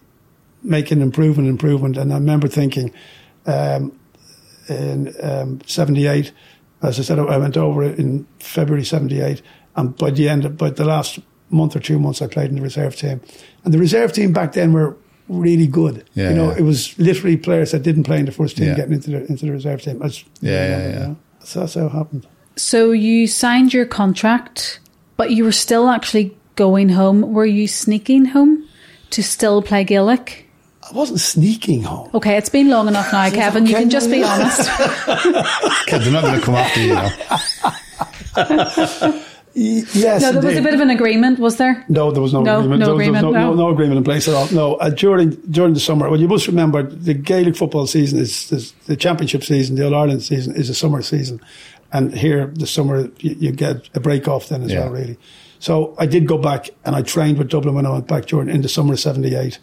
[0.64, 1.96] making improvement, improvement.
[1.96, 2.92] And I remember thinking,
[3.46, 3.98] um,
[4.68, 6.32] in um, '78,
[6.82, 9.42] as I said, I went over it in February '78,
[9.76, 11.18] and by the end, of, by the last
[11.50, 13.20] month or two months, I played in the reserve team,
[13.64, 14.96] and the reserve team back then were
[15.28, 16.04] really good.
[16.14, 16.58] Yeah, you know, yeah.
[16.58, 18.74] it was literally players that didn't play in the first team Yeah.
[18.76, 19.98] getting into the into the reserve team.
[19.98, 21.14] That's, Yeah, yeah, yeah.
[21.44, 22.26] So that's how it happened.
[22.56, 24.80] So you signed your contract,
[25.16, 27.32] but you were still actually going home.
[27.32, 28.66] Were you sneaking home
[29.10, 30.43] to still play Gaelic?
[30.86, 32.10] I wasn't sneaking home.
[32.14, 33.64] Okay, it's been long enough now, Kevin.
[33.66, 34.32] You can just be no, no.
[34.32, 34.70] honest.
[35.86, 37.10] Kid, they're not going to come after you, you know.
[39.56, 41.84] Y- Yes, No, there was a bit of an agreement, was there?
[41.88, 42.80] No, there was no, No, agreement.
[42.80, 43.50] no There was- there was agreement, no, no.
[43.50, 44.48] no, no agreement in place at all.
[44.52, 46.10] No, uh, during during the summer.
[46.10, 49.76] Well, you must remember the Gaelic football season is, is the championship season.
[49.76, 51.40] The All Ireland season is a summer season,
[51.92, 54.80] and here the summer you, you get a break off then as Yeah.
[54.80, 54.90] well.
[54.90, 55.16] Really.
[55.60, 58.48] So I did go back and I trained with Dublin when I went back during
[58.48, 59.60] in the summer of '78,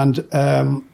[0.00, 0.88] and um,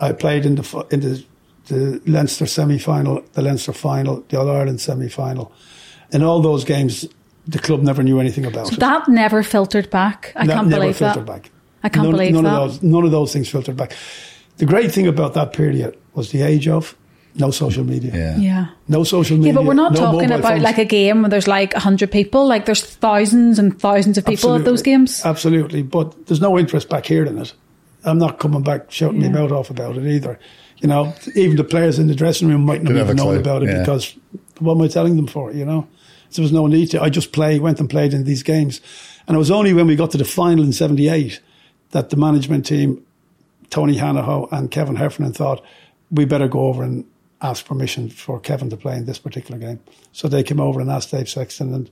[0.00, 1.24] I played in the in the,
[1.66, 5.50] the Leinster semi final, the Leinster final, the All Ireland semi final.
[6.12, 7.06] In all those games,
[7.48, 8.78] the club never knew anything about it.
[8.80, 10.32] That never filtered back.
[10.36, 11.42] I That can't never believe filtered that.
[11.42, 11.50] back.
[11.82, 12.62] I can't none, believe none that.
[12.62, 13.92] Of those, none of those things filtered back.
[14.56, 16.94] The great thing about that period was the age of
[17.34, 18.12] no social media.
[18.14, 18.36] Yeah.
[18.38, 18.66] Yeah.
[18.88, 19.52] No social media.
[19.52, 20.62] Yeah, but we're not no talking about phones.
[20.62, 22.46] like a game where there's like 100 people.
[22.46, 25.24] Like there's thousands and thousands of people at those games.
[25.24, 25.82] Absolutely.
[25.82, 27.52] But there's no interest back here in it.
[28.04, 29.30] I'm not coming back shouting Yeah.
[29.30, 30.38] my mouth off about it either.
[30.78, 33.22] You know, even the players in the dressing room might not Didn't have even a
[33.22, 33.78] know clue, about it yeah.
[33.80, 34.14] because
[34.58, 35.86] what am I telling them for, you know?
[36.30, 37.02] So there was no need to.
[37.02, 38.80] I just play, went and played in these games.
[39.26, 41.40] And it was only when we got to the final in 78
[41.92, 43.02] that the management team,
[43.70, 45.64] Tony Hanahoe and Kevin Heffernan thought,
[46.10, 47.04] we better go over and
[47.40, 49.80] ask permission for Kevin to play in this particular game.
[50.12, 51.90] So they came over and asked Dave Sexton and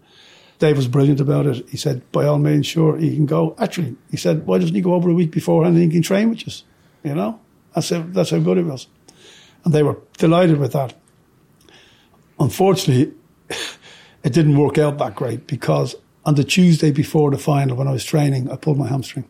[0.62, 1.68] Dave was brilliant about it.
[1.68, 3.56] He said, by all means, sure, he can go.
[3.58, 6.30] Actually, he said, why doesn't he go over a week before and he can train
[6.30, 6.62] with us?
[7.02, 7.40] You know?
[7.74, 8.86] That's how, that's how good it was.
[9.64, 10.94] And they were delighted with that.
[12.38, 13.12] Unfortunately,
[14.22, 17.92] it didn't work out that great because on the Tuesday before the final, when I
[17.92, 19.24] was training, I pulled my hamstring.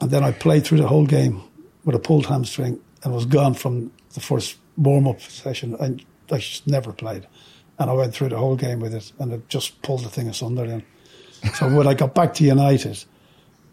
[0.00, 1.42] And then I played through the whole game
[1.84, 5.76] with a pulled hamstring and was gone from the first warm up session.
[5.78, 5.96] I,
[6.34, 7.26] I just never played.
[7.78, 10.28] And I went through the whole game with it and it just pulled the thing
[10.28, 10.82] asunder then.
[11.54, 13.02] So when I got back to United,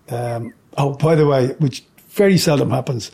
[0.10, 3.12] um, oh, by the way, which very seldom happens,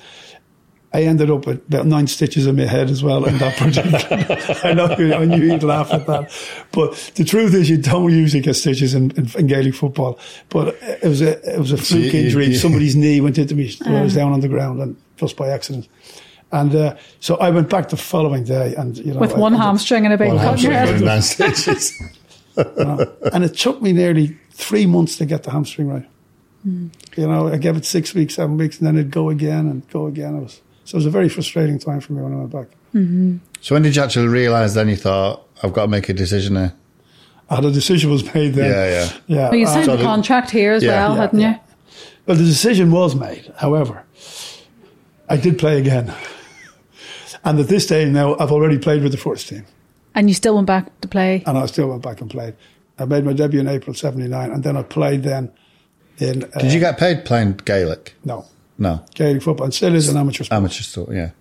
[0.94, 4.38] I ended up with about nine stitches in my head as well in that particular.
[4.64, 6.32] I know you- I knew you'd laugh at that,
[6.72, 10.18] but the truth is you don't usually get stitches in, in, in Gaelic football.
[10.48, 12.54] But it was a it was a fluke injury.
[12.56, 15.50] Somebody's knee went into me when I was down on the ground, and just by
[15.50, 15.90] accident.
[16.52, 19.54] And uh, so I went back the following day, and you know, With I- one
[19.56, 21.24] I- hamstring and a big cut in your head.
[21.24, 21.92] stitches.
[22.58, 23.12] you know.
[23.34, 26.06] and it took me nearly three months to get the hamstring right.
[26.64, 29.88] You know, I gave it six weeks, seven weeks, and then it'd go again and
[29.90, 30.36] go again.
[30.36, 32.68] It was so it was a very frustrating time for me when I went back.
[33.62, 36.56] So when did you actually realise then you thought, I've got to make a decision
[36.56, 36.74] here?
[37.50, 38.72] Uh, the decision was made then.
[38.72, 39.14] Yeah, yeah.
[39.28, 39.50] yeah.
[39.50, 40.92] Well, you uh, signed so the- contract here as Yeah.
[41.08, 41.54] well, Yeah, hadn't yeah.
[41.54, 41.60] you?
[42.26, 43.52] Well, the decision was made.
[43.58, 44.04] However,
[45.30, 46.12] I did play again.
[47.46, 49.66] And at this stage now, I've already played with the first team.
[50.16, 51.44] And you still went back to play.
[51.46, 52.56] And I still went back and played.
[52.98, 54.52] I made my debut in April 79.
[54.52, 55.52] And then I played then
[56.18, 56.44] in.
[56.44, 58.16] Uh, Did you get paid playing Gaelic?
[58.26, 58.46] No.
[58.80, 59.06] No.
[59.14, 59.66] Gaelic football.
[59.66, 60.58] And still is an amateur sport.
[60.58, 61.32] Amateur still, yeah.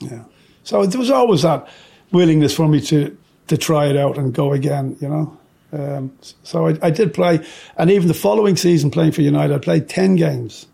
[0.00, 0.24] Yeah.
[0.64, 1.68] So there was always that
[2.10, 3.16] willingness for me to,
[3.48, 5.36] to try it out and go again, you know.
[5.72, 7.44] Um, so I, I did play,
[7.76, 10.66] and even the following season playing for United, I played 10 games.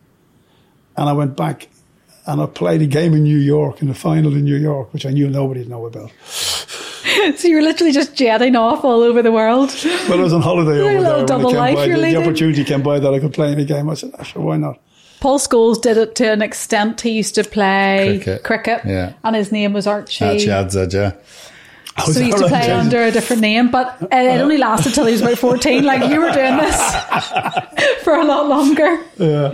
[0.97, 1.69] And I went back
[2.27, 5.07] and I played a game in New York, in the final in New York, which
[5.07, 6.11] I knew nobody'd know about.
[7.39, 9.71] So you're literally just jetting off all over the world.
[10.09, 11.17] But I was on holiday Like a over little there.
[11.17, 13.65] when double life by, the, the opportunity came by that I could play in a
[13.65, 13.89] game.
[13.89, 14.79] I said, ah, sure, why not?
[15.21, 17.01] Paul Scholes did it to an extent.
[17.01, 18.43] He used to play Cricket.
[18.45, 19.15] cricket, Yeah.
[19.25, 20.25] and his name was Archie.
[20.25, 21.13] Archie Adzad, yeah.
[21.99, 24.93] Oh, So he used to play under a different name, but uh, it only lasted
[24.93, 25.83] till he was about 14.
[25.85, 26.77] Like you were doing this
[28.05, 29.03] for a lot longer.
[29.17, 29.53] Yeah.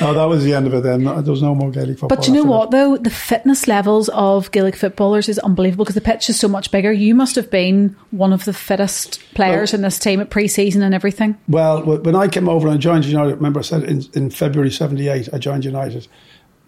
[0.00, 1.04] No, that was the end of it then.
[1.04, 2.16] There was no more Gaelic football.
[2.16, 2.96] But you know what, though?
[2.96, 6.92] The fitness levels of Gaelic footballers is unbelievable because the pitch is so much bigger.
[6.92, 10.82] You must have been one of the fittest players in this team at pre season
[10.82, 11.36] and everything.
[11.48, 14.70] Well, when I came over and I joined United, remember I said in, in February
[14.70, 16.08] 78, I joined United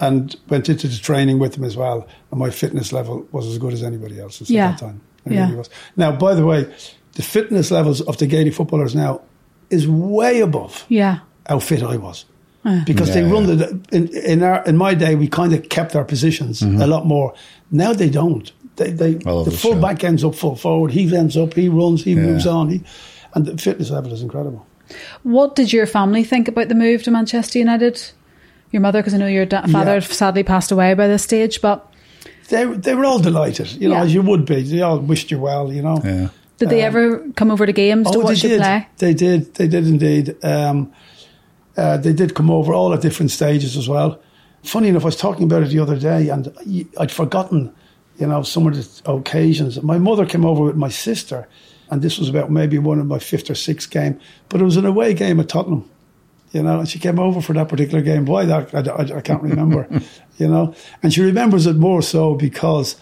[0.01, 2.07] and went into the training with them as well.
[2.31, 4.71] And my fitness level was as good as anybody else's Yeah.
[4.71, 5.01] at that time.
[5.27, 5.55] It Yeah.
[5.55, 5.71] was.
[5.97, 6.67] Now, by the way,
[7.15, 9.21] the fitness levels of the Gaelic footballers now
[9.71, 11.19] is way above Yeah.
[11.49, 12.25] how fit I was.
[12.87, 15.95] Because they Yeah, run the in in our in my day we kind of kept
[15.95, 17.35] our positions a lot more.
[17.71, 18.51] Now they don't.
[18.77, 19.81] They they the full show.
[19.81, 20.93] back ends up full forward.
[20.93, 21.53] He ends up.
[21.55, 22.05] He runs.
[22.05, 22.23] He Yeah.
[22.23, 22.71] moves on.
[22.71, 22.81] He,
[23.35, 24.65] and the fitness level is incredible.
[25.25, 28.01] What did your family think about the move to Manchester United?
[28.73, 30.01] Your mother, because I know your da- father Yeah.
[30.01, 31.87] sadly passed away by this stage, but
[32.49, 34.03] They they were all delighted, you know, Yeah.
[34.05, 34.63] as you would be.
[34.63, 36.01] They all wished you well, you know.
[36.05, 36.29] Yeah.
[36.59, 38.61] did they ever come over to games to Oh, watch they you did.
[38.63, 38.87] play?
[38.99, 39.55] They did.
[39.55, 40.37] They did indeed.
[40.45, 40.93] Um,
[41.77, 44.21] uh, they did come over all at different stages as well.
[44.63, 46.53] Funny enough, I was talking about it the other day, and
[46.99, 47.73] I'd forgotten,
[48.19, 49.83] you know, some of the occasions.
[49.83, 51.49] My mother came over with my sister,
[51.91, 54.77] and this was about maybe one of my fifth or sixth game, but it was
[54.77, 55.85] an away game at Tottenham.
[56.55, 58.27] You know, and she came over for that particular game.
[58.27, 59.89] Why that I, I, I can't remember.
[60.39, 62.95] you know, and she remembers it more so because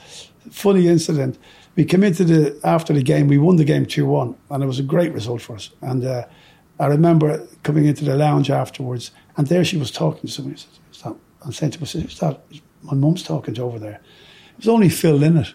[0.50, 1.38] funny incident.
[1.76, 3.28] We came into the after the game.
[3.28, 5.70] We won the game two one, and it was a great result for us.
[5.82, 6.24] And uh,
[6.80, 10.60] I remember coming into the lounge afterwards, and there she was talking to somebody.
[10.90, 12.40] Said, I'm saying to my sister, "Who's that?"
[12.82, 14.00] My mum's talking to over there.
[14.52, 15.52] It was only Phil Lynott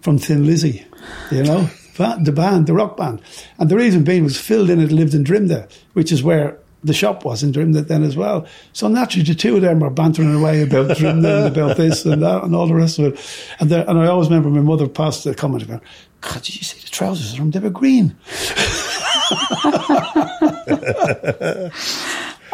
[0.00, 0.86] from Thin Lizzy,
[1.30, 3.20] you know, the band, the rock band.
[3.58, 7.24] And the reason being was Phil Lynott lived in Drimnagh, which is where the shop
[7.24, 8.46] was in Drimnagh then as well.
[8.72, 12.44] So naturally, the two of them were bantering away about and about this and that
[12.44, 13.20] and all the rest of it.
[13.60, 15.82] And, there, and I always remember my mother passed the comment about,
[16.20, 17.50] God, did you see the trousers from?
[17.50, 18.16] They were green.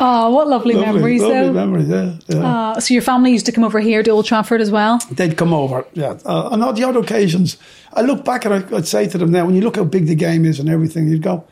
[0.01, 1.53] Oh, what lovely, Lovely, memories, lovely though.
[1.53, 2.19] memories, yeah.
[2.29, 2.71] yeah.
[2.71, 4.99] Uh, so your family used to come over here to Old Trafford as well.
[5.11, 6.19] They'd come over, yeah.
[6.25, 7.57] Uh, on the odd occasions,
[7.93, 10.15] I look back and I'd say to them now, when you look how big the
[10.15, 11.45] game is and everything, you'd go,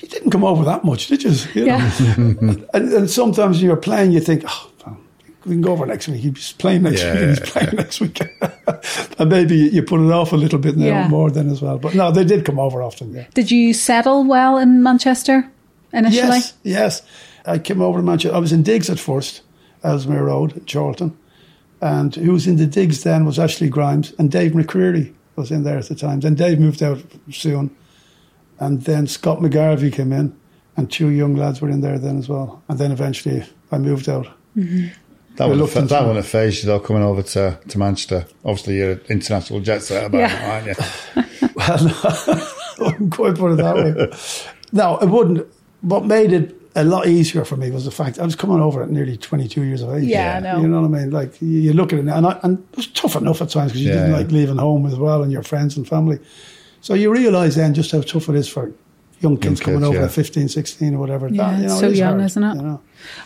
[0.00, 1.30] you didn't come over that much, did you?
[1.54, 1.76] You know?
[1.76, 1.92] Yeah.
[2.74, 4.98] and, and sometimes when you're playing, you think, oh, well,
[5.44, 6.20] we can go over next week.
[6.20, 7.20] He's playing next Yeah, week.
[7.22, 8.20] yeah, He's playing next week.
[9.18, 11.08] and maybe you put it off a little bit now Yeah.
[11.08, 11.78] more than as well.
[11.78, 13.26] But no, they did come over often, yeah.
[13.34, 15.50] Did you settle well in Manchester
[15.92, 16.16] initially?
[16.38, 17.02] Yes, yes.
[17.46, 18.36] I came over to Manchester.
[18.36, 19.42] I was in Diggs at first,
[19.82, 21.16] Ellesmere Road, Chorlton.
[21.80, 25.62] And who was in the Digs then was Ashley Grimes and Dave McCreery was in
[25.62, 26.20] there at the time.
[26.20, 27.70] Then Dave moved out soon.
[28.60, 30.36] And then Scott McGarvey came in
[30.76, 32.62] and two young lads were in there then as well.
[32.68, 34.26] And then eventually I moved out.
[34.56, 34.88] Mm-hmm.
[35.36, 37.78] That would, have, Reluctant that to- would have phased you though, coming over to, to
[37.78, 38.26] Manchester.
[38.44, 40.26] Obviously, you're an international jet setter about Yeah.
[40.34, 41.24] now, aren't you?
[41.54, 44.12] Well, I wouldn't quite put it that way.
[44.72, 45.46] No, it wouldn't.
[45.80, 48.82] What made it a lot easier for me was the fact I was coming over
[48.82, 50.04] at nearly 22 years of age.
[50.04, 50.60] Yeah, I know.
[50.60, 51.10] You know what I mean?
[51.10, 53.50] Like, you, you look at it now, and, I, and it was tough enough at
[53.50, 54.16] times because you Yeah, didn't yeah.
[54.18, 56.18] like leaving home as well and your friends and family.
[56.80, 58.72] So you realise then just how tough it is for
[59.20, 60.04] young kids coming kids, over yeah.
[60.04, 61.28] at 15, 16 or whatever.
[61.28, 62.54] Yeah, That, you know, so it is young, hard, isn't it?
[62.56, 62.80] You know?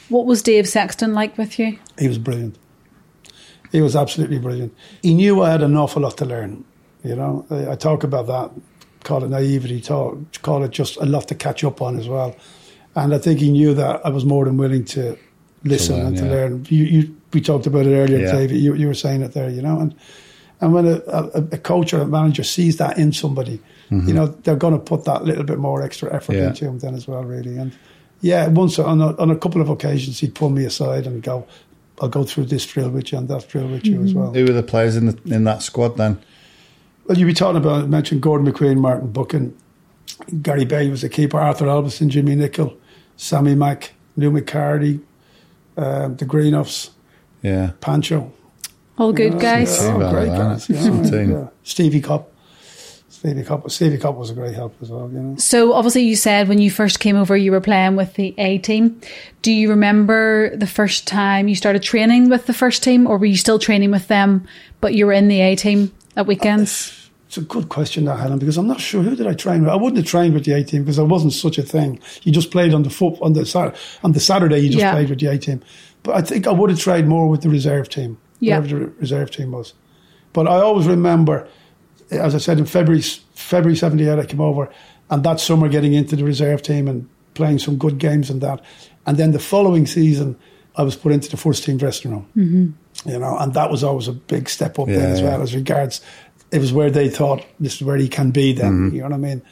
[0.08, 1.78] What was Dave Sexton like with you?
[1.98, 2.56] He was brilliant.
[3.70, 4.74] He was absolutely brilliant.
[5.02, 6.64] He knew I had an awful lot to learn.
[7.02, 8.50] You know, I, I talk about that,
[9.04, 12.36] call it naivety, talk, call it just a lot to catch up on as well.
[12.94, 15.18] And I think he knew that I was more than willing to
[15.64, 16.66] listen learn, and to learn.
[16.68, 18.32] You, you, we talked about it earlier, Yeah.
[18.32, 18.58] David.
[18.58, 19.80] You, you were saying it there, you know.
[19.80, 19.94] And
[20.62, 21.22] and when a, a,
[21.52, 25.04] a coach or a manager sees that in somebody, you know, they're going to put
[25.04, 26.40] that little bit more extra effort Mm-hmm.
[26.42, 26.48] Yeah.
[26.48, 27.58] into him then as well, really.
[27.58, 27.72] And
[28.22, 31.46] yeah, once on a, on a couple of occasions, he'd pull me aside and go,
[32.00, 34.46] "I'll go through this drill with you and that drill with you as well." Who
[34.46, 36.18] were the players in the, in that squad then?
[37.06, 39.54] Well, you be talking about I mentioned Gordon McQueen, Martin Buchan,
[40.40, 42.74] Gary Bay was the keeper, Arthur Albiston, Jimmy Nicholl,
[43.16, 45.00] Sammy Mack, Lou Macari,
[45.76, 46.90] um, the Greenhoffs,
[47.42, 47.72] Yeah.
[47.80, 48.32] Pancho.
[48.98, 49.78] All good guys.
[49.82, 49.94] Yeah.
[49.96, 50.68] Oh, great guys.
[50.68, 51.48] Yeah, team.
[51.64, 52.28] Stevie Copp.
[53.08, 53.70] Stevie Copp.
[53.70, 55.36] Stevie Copp was a great help as well, you know.
[55.36, 58.58] So obviously you said when you first came over you were playing with the A
[58.58, 59.00] team.
[59.42, 63.26] Do you remember the first time you started training with the first team or were
[63.26, 64.46] you still training with them
[64.80, 66.98] but you were in the A team at weekends?
[67.28, 69.70] It's a good question, that Helen, because I'm not sure who did I train with.
[69.70, 71.98] I wouldn't have trained with the A team because there wasn't such a thing.
[72.24, 73.74] You just played on the foot on the Sat-
[74.04, 74.58] on the Saturday.
[74.58, 74.92] You just Yeah.
[74.92, 75.62] played with the A team.
[76.02, 78.58] But I think I would have trained more with the reserve team, Yeah.
[78.58, 79.74] whatever the reserve team was.
[80.32, 81.46] But I always remember,
[82.10, 83.02] as I said in February,
[83.34, 84.68] February '78, I came over,
[85.10, 88.60] and that summer getting into the reserve team and playing some good games and that,
[89.06, 90.36] and then the following season,
[90.76, 92.26] I was put into the first team dressing room.
[92.36, 93.10] Mm-hmm.
[93.10, 95.28] You know, and that was always a big step up then Yeah, as yeah.
[95.30, 96.00] well as regards.
[96.50, 98.52] It was where they thought this is where he can be.
[98.52, 98.94] Then Mm-hmm.
[98.96, 99.42] you know what I mean.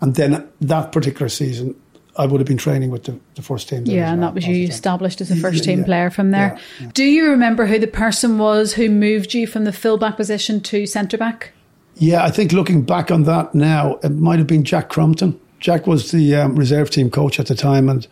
[0.00, 1.74] And then that particular season,
[2.20, 3.84] I would have been training with the, the first team.
[3.86, 5.84] Yeah, and that was you established as a Yeah, first team yeah.
[5.86, 6.58] player from there.
[6.78, 6.90] Yeah, yeah.
[6.92, 10.86] Do you remember who the person was who moved you from the fullback position to
[10.86, 11.52] centre back?
[11.96, 15.40] Yeah, I think looking back on that now, it might have been Jack Crompton.
[15.60, 18.06] Jack was the um, reserve team coach at the time, and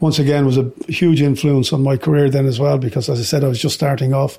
[0.00, 2.78] once again was a huge influence on my career then as well.
[2.78, 4.38] Because as I said, I was just starting off,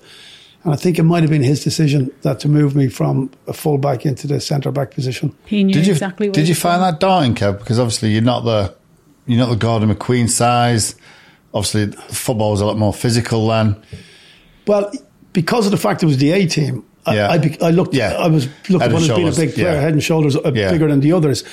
[0.64, 3.54] and I think it might have been his decision that to move me from a
[3.54, 5.36] fullback into the centre back position.
[5.46, 7.60] He knew Did you exactly did you find that daunting, Kev?
[7.60, 8.74] Because obviously you're not the
[9.30, 10.96] you're not the Gordon McQueen size.
[11.54, 13.76] Obviously, football was a lot more physical then.
[14.68, 14.92] Well,
[15.34, 17.30] because of the fact it was the A team, I, Yeah.
[17.32, 17.94] I, be- I looked.
[17.94, 18.14] Yeah.
[18.14, 19.82] I was looked and upon as being a big player, yeah.
[19.82, 20.72] head and shoulders uh, Yeah.
[20.72, 21.44] bigger than the others.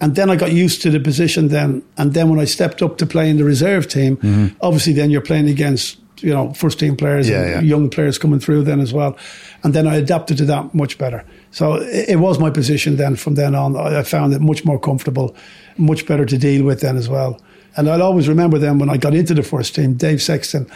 [0.00, 1.48] And then I got used to the position.
[1.48, 5.10] Then, and then when I stepped up to play in the reserve team, obviously then
[5.10, 7.48] you're playing against you know first team players Mm-hmm.
[7.50, 9.16] Yeah, and young players coming through then as well.
[9.62, 11.24] And then I adapted to that much better.
[11.54, 13.14] So it, was my position then.
[13.14, 15.36] From then on, I found it much more comfortable,
[15.76, 17.40] much better to deal with then as well.
[17.76, 20.66] And I'll always remember then when I got into the first team, Dave Sexton,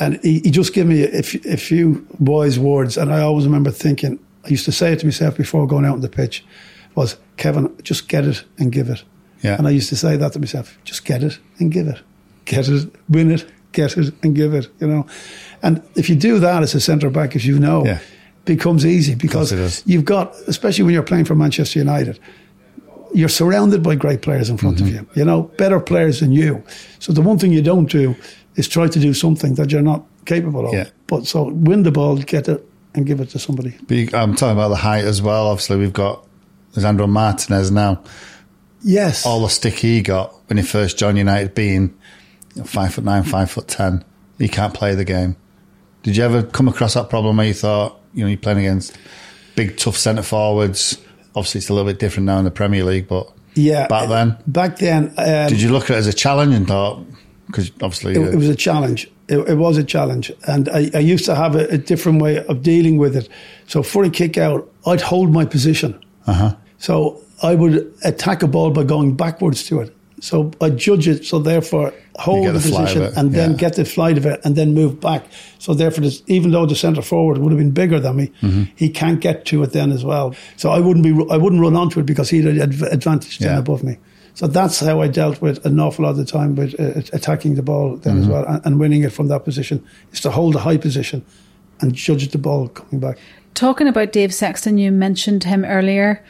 [0.00, 2.96] and he, he just gave me a, f- a few wise words.
[2.98, 5.94] And I always remember thinking, I used to say it to myself before going out
[5.94, 6.44] on the pitch,
[6.96, 9.04] was Kevin, just get it and give it.
[9.44, 9.54] Yeah.
[9.56, 12.00] And I used to say that to myself, just get it and give it,
[12.44, 14.68] get it, win it, get it and give it.
[14.80, 15.06] You know,
[15.62, 18.00] and if you do that as a centre back, as you know, Yeah.
[18.48, 22.18] Becomes easy because you've got, especially when you're playing for Manchester United,
[23.14, 25.04] you're surrounded by great players in front of mm-hmm.
[25.04, 25.08] you.
[25.14, 26.64] You know, better players than you.
[26.98, 28.16] So the one thing you don't do
[28.56, 30.74] is try to do something that you're not capable of.
[30.74, 30.88] Yeah.
[31.06, 33.76] But so win the ball, get it, and give it to somebody.
[33.86, 35.46] But you, I'm talking about the height as well.
[35.46, 36.26] Obviously, we've got
[36.74, 38.02] Lisandro Martinez now.
[38.82, 39.26] Yes.
[39.26, 41.96] All the stick he got when he first joined United, being
[42.64, 44.04] five foot nine, five foot ten,
[44.38, 45.36] he can't play the game.
[46.02, 48.96] Did you ever come across that problem where you thought, you know, you're playing against
[49.56, 50.98] big, tough centre forwards?
[51.34, 53.86] Obviously, it's a little bit different now in the Premier League, but yeah.
[53.86, 57.04] back then, Back then, um, did you look at it as a challenge and thought,
[57.46, 59.10] because obviously, it, uh, it was a challenge.
[59.28, 62.42] It, it was a challenge, and I, I used to have a, a different way
[62.44, 63.28] of dealing with it.
[63.66, 66.02] So for a kick out, I'd hold my position.
[66.26, 66.54] uh-huh.
[66.78, 69.94] So I would attack a ball by going backwards to it.
[70.20, 71.24] So I judge it.
[71.24, 73.56] So therefore, hold the the fly of position it, and then yeah.
[73.56, 75.24] get the flight of it, and then move back.
[75.58, 78.62] So therefore, this, even though the centre forward would have been bigger than me, Mm-hmm.
[78.76, 80.34] he can't get to it then as well.
[80.56, 81.10] So I wouldn't be.
[81.30, 83.96] I wouldn't run onto it because he'd had adv- advantage then above me.
[84.34, 87.56] So that's how I dealt with an awful lot of the time with uh, attacking
[87.56, 88.32] the ball then as Mm-hmm.
[88.32, 89.84] well and, and winning it from that position.
[90.12, 91.24] Is to hold a high position
[91.80, 93.18] and judge the ball coming back.
[93.54, 96.24] Talking about Dave Sexton, you mentioned him earlier.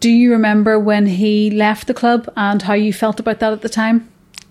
[0.00, 3.62] Do you remember when he left the club and how you felt about that at
[3.62, 4.08] the time?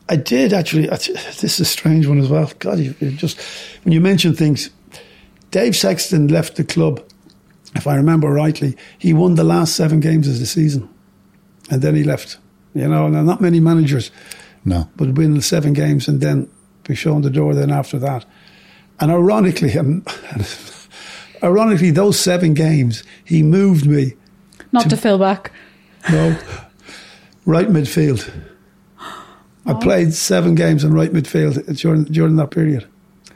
[0.10, 0.88] I did actually.
[0.88, 2.52] This is a strange one as well.
[2.60, 3.40] God, you, you just
[3.84, 4.70] when you mention things,
[5.52, 7.04] Dave Sexton left the club.
[7.76, 10.90] If I remember rightly, he won the last seven games of the season,
[11.70, 12.38] and then he left.
[12.74, 14.12] You know, and not many managers
[14.64, 14.90] no.
[14.98, 16.50] would win the seven games and then
[16.84, 17.56] be shown the door.
[17.56, 18.26] Then after that,
[19.00, 20.06] and ironically, um,
[21.44, 24.14] ironically, those seven games he moved me
[24.84, 25.52] Not to, fill back.
[26.12, 26.38] no,
[27.46, 28.30] right midfield.
[29.66, 32.88] I played seven games in right midfield during during that period,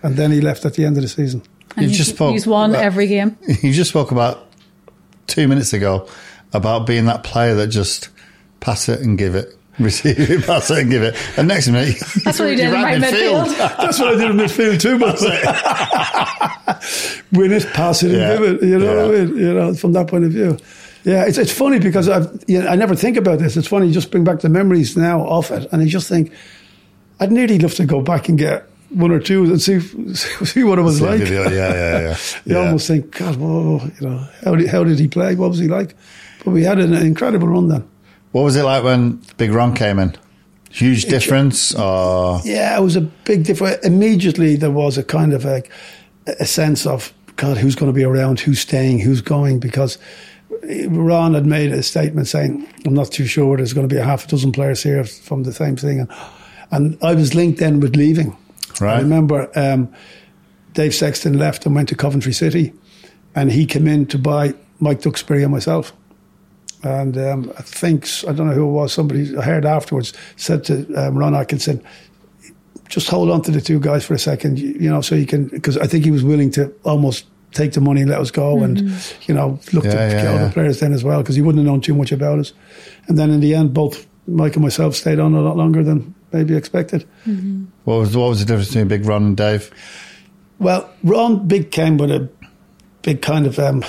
[0.03, 1.41] and then he left at the end of the season.
[1.75, 3.37] And You you just spoke He's won about- every game.
[3.61, 4.47] You just spoke about
[5.27, 6.07] two minutes ago
[6.53, 8.09] about being that player that just
[8.59, 11.15] pass it and give it, receive it, pass it and give it.
[11.37, 13.57] And next minute, That's what he did in right right midfield.
[13.77, 15.19] That's what I did in midfield too, but
[17.31, 18.37] win it, pass it, and Yeah.
[18.37, 18.63] give it.
[18.67, 19.37] You know what I mean?
[19.37, 20.57] You know, from that point of view.
[21.03, 23.57] Yeah, it's it's funny because I've you know, I never think about this.
[23.57, 26.31] It's funny you just bring back the memories now of it, and I just think
[27.19, 29.79] I'd nearly love to go back and get one or two and see
[30.45, 31.21] see what it was like.
[31.21, 32.17] yeah, yeah, yeah.
[32.45, 32.65] You yeah.
[32.65, 35.35] almost think, God, whoa, you know, how did, how did he play?
[35.35, 35.95] What was he like?
[36.43, 37.87] But we had an incredible run then.
[38.31, 40.15] What was it like when Big Ron came in?
[40.69, 43.85] Huge difference, or Yeah, it was a big difference.
[43.85, 45.63] Immediately, there was a kind of a,
[46.39, 48.39] a sense of, God, who's going to be around?
[48.39, 48.99] Who's staying?
[48.99, 49.59] Who's going?
[49.59, 49.97] Because
[50.89, 54.03] Ron had made a statement saying, I'm not too sure there's going to be a
[54.03, 55.99] half a dozen players here from the same thing.
[55.99, 56.09] And,
[56.71, 58.35] and I was linked then with leaving.
[58.79, 58.97] Right.
[58.97, 59.93] I remember um,
[60.73, 62.73] Dave Sexton left and went to Coventry City,
[63.35, 65.93] and he came in to buy Mike Duxbury and myself.
[66.83, 68.93] And um, I think I don't know who it was.
[68.93, 71.83] Somebody I heard afterwards said to um, Ron Atkinson,
[72.89, 75.27] "Just hold on to the two guys for a second, you, you know, so you
[75.27, 78.31] can." Because I think he was willing to almost take the money and let us
[78.31, 79.21] go, and mm-hmm.
[79.27, 80.31] you know, look Yeah, to yeah, get yeah.
[80.31, 82.53] other players then as well, because he wouldn't have known too much about us.
[83.07, 86.13] And then in the end, both Mike and myself stayed on a lot longer than
[86.31, 87.05] maybe expected.
[87.25, 87.65] Mm-hmm.
[87.83, 89.71] What was what was the difference between Big Ron and Dave?
[90.59, 92.29] Well, Ron Big came with a
[93.01, 93.83] big kind of um,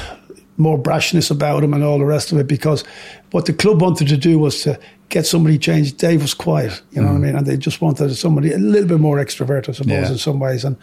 [0.57, 2.83] more brashness about him and all the rest of it because
[3.31, 5.99] what the club wanted to do was to get somebody changed.
[5.99, 7.23] Dave was quiet, you know what I mm.
[7.23, 7.37] mean?
[7.37, 10.11] And they just wanted somebody a little bit more extrovert, I suppose, Yeah.
[10.11, 10.65] in some ways.
[10.65, 10.77] And,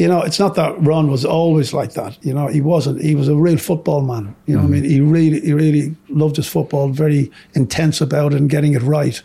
[0.00, 2.16] you know, it's not that Ron was always like that.
[2.24, 3.02] You know, he wasn't.
[3.02, 4.34] He was a real football man.
[4.46, 4.84] You know what I mean?
[4.84, 4.92] Mm-hmm.
[4.92, 9.22] He really, he really loved his football, very intense about it and getting it right,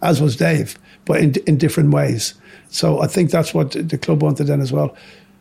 [0.00, 2.32] as was Dave, but in, in different ways.
[2.70, 4.96] So I think that's what the club wanted then as well.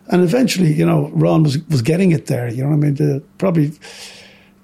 [0.09, 2.49] And eventually, you know, Ron was, was getting it there.
[2.49, 2.95] You know what I mean?
[2.95, 3.71] The, probably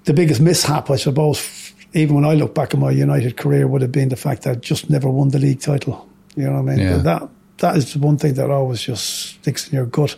[0.03, 3.82] the biggest mishap, I suppose, even when I look back at my United career, would
[3.82, 6.09] have been the fact that I just never won the league title.
[6.36, 6.80] You know what I mean?
[6.80, 6.97] Yeah.
[6.97, 7.30] That
[7.60, 9.05] that is the one thing that always just
[9.39, 10.16] sticks in your gut.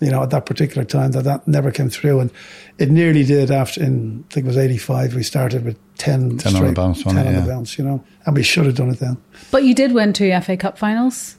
[0.00, 2.30] You know, at that particular time, that that never came through, and
[2.78, 3.82] it nearly did after.
[3.82, 5.14] In I think it was eighty five.
[5.14, 7.28] We started with 10, 10 on the straight- bounce, wasn't ten it?
[7.30, 7.40] on Yeah.
[7.48, 7.78] the bounce.
[7.78, 9.16] You know, and we should have done it then.
[9.50, 11.34] But you did win two FA Cup finals.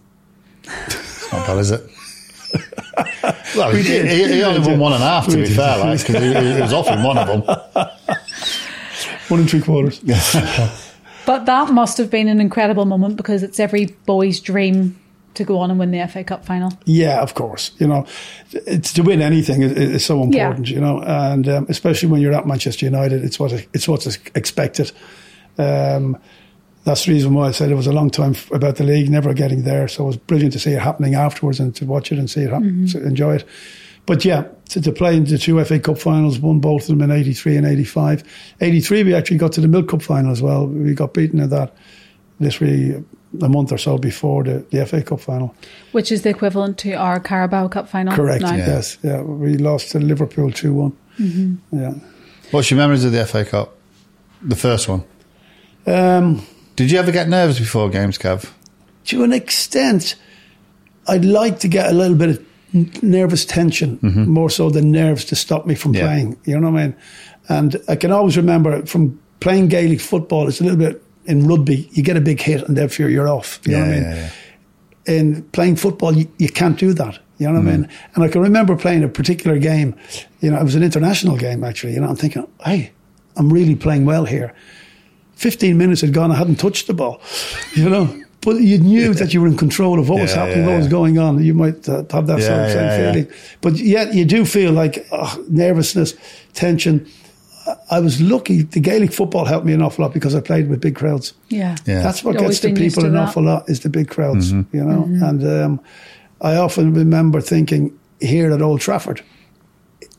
[1.32, 1.84] Not bad, is it?
[3.56, 4.06] well, We he, did.
[4.08, 5.56] he, he only We won one and a half, to We be did.
[5.56, 7.42] fair, like, 'cause he, he was off in one of them.
[9.30, 10.02] One and three quarters.
[11.26, 14.98] But that must have been an incredible moment because it's every boy's dream
[15.36, 16.72] to go on and win the FA Cup final.
[16.86, 17.72] Yeah, of course.
[17.78, 18.06] You know,
[18.52, 20.44] it's to win anything is, is so Yeah.
[20.48, 20.70] important.
[20.70, 24.06] You know, and um, especially when you're at Manchester United, it's what it's what's
[24.36, 24.92] expected.
[25.58, 26.18] Um,
[26.86, 29.10] that's the reason why I said it was a long time f- about the league,
[29.10, 29.88] never getting there.
[29.88, 32.42] So it was brilliant to see it happening afterwards and to watch it and see
[32.42, 33.46] it happen, to enjoy it.
[34.06, 37.02] But yeah, to, to play in the two FA Cup finals, won both of them
[37.02, 38.24] in 83 and 85.
[38.62, 40.66] 83, we actually got to the Milk Cup final as well.
[40.68, 41.76] We got beaten at that
[42.40, 43.04] This literally
[43.42, 45.56] a month or so before the, the FA Cup final.
[45.92, 48.14] Which is the equivalent to our Carabao Cup final.
[48.16, 48.42] Correct.
[48.42, 48.56] now.
[48.56, 48.98] Yes.
[49.04, 49.22] Yeah.
[49.22, 50.98] We lost to Liverpool two one.
[51.72, 51.94] Yeah.
[52.52, 53.76] What's your memories of the FA Cup?
[54.42, 55.04] The first one.
[55.86, 58.52] Um, Did you ever get nervous before games, Kev?
[59.06, 60.16] to an extent,
[61.08, 65.36] I'd like to get a little bit of nervous tension, more so than nerves to
[65.36, 66.02] stop me from Yeah.
[66.06, 66.38] playing.
[66.46, 66.96] You know what I mean?
[67.48, 71.88] And I can always remember from playing Gaelic football, it's a little bit in rugby,
[71.94, 73.60] you get a big hit and therefore you're off.
[73.66, 74.04] You know what I mean?
[74.04, 74.30] yeah,
[75.08, 75.16] yeah.
[75.20, 77.20] in playing football, you, you can't do that.
[77.38, 77.80] You know what I Mm.
[77.80, 77.90] mean?
[78.16, 79.94] And I can remember playing a particular game.
[80.42, 81.94] You know, it was an international game actually.
[81.94, 82.92] You know, I'm thinking, hey,
[83.38, 84.54] I'm really playing well here.
[85.36, 87.22] Fifteen minutes had gone, I hadn't touched the ball.
[87.76, 88.06] You know,
[88.42, 90.88] but you knew that you were in control of what was happening, yeah, what was
[90.88, 91.44] going on.
[91.44, 93.12] You might uh, have that same, Yeah, same yeah, yeah.
[93.14, 93.28] feeling,
[93.62, 96.16] but yet you do feel like ugh, nervousness,
[96.54, 97.06] tension.
[97.70, 98.64] I- I was lucky.
[98.64, 101.34] The Gaelic football helped me an awful lot because I played with big crowds.
[101.50, 101.76] Yeah.
[101.86, 102.02] Yeah.
[102.04, 103.30] That's what gets the people an that.
[103.30, 104.76] awful lot is the big crowds, Mm-hmm.
[104.78, 105.04] you know.
[105.28, 105.80] And um,
[106.42, 109.22] I often remember thinking here at Old Trafford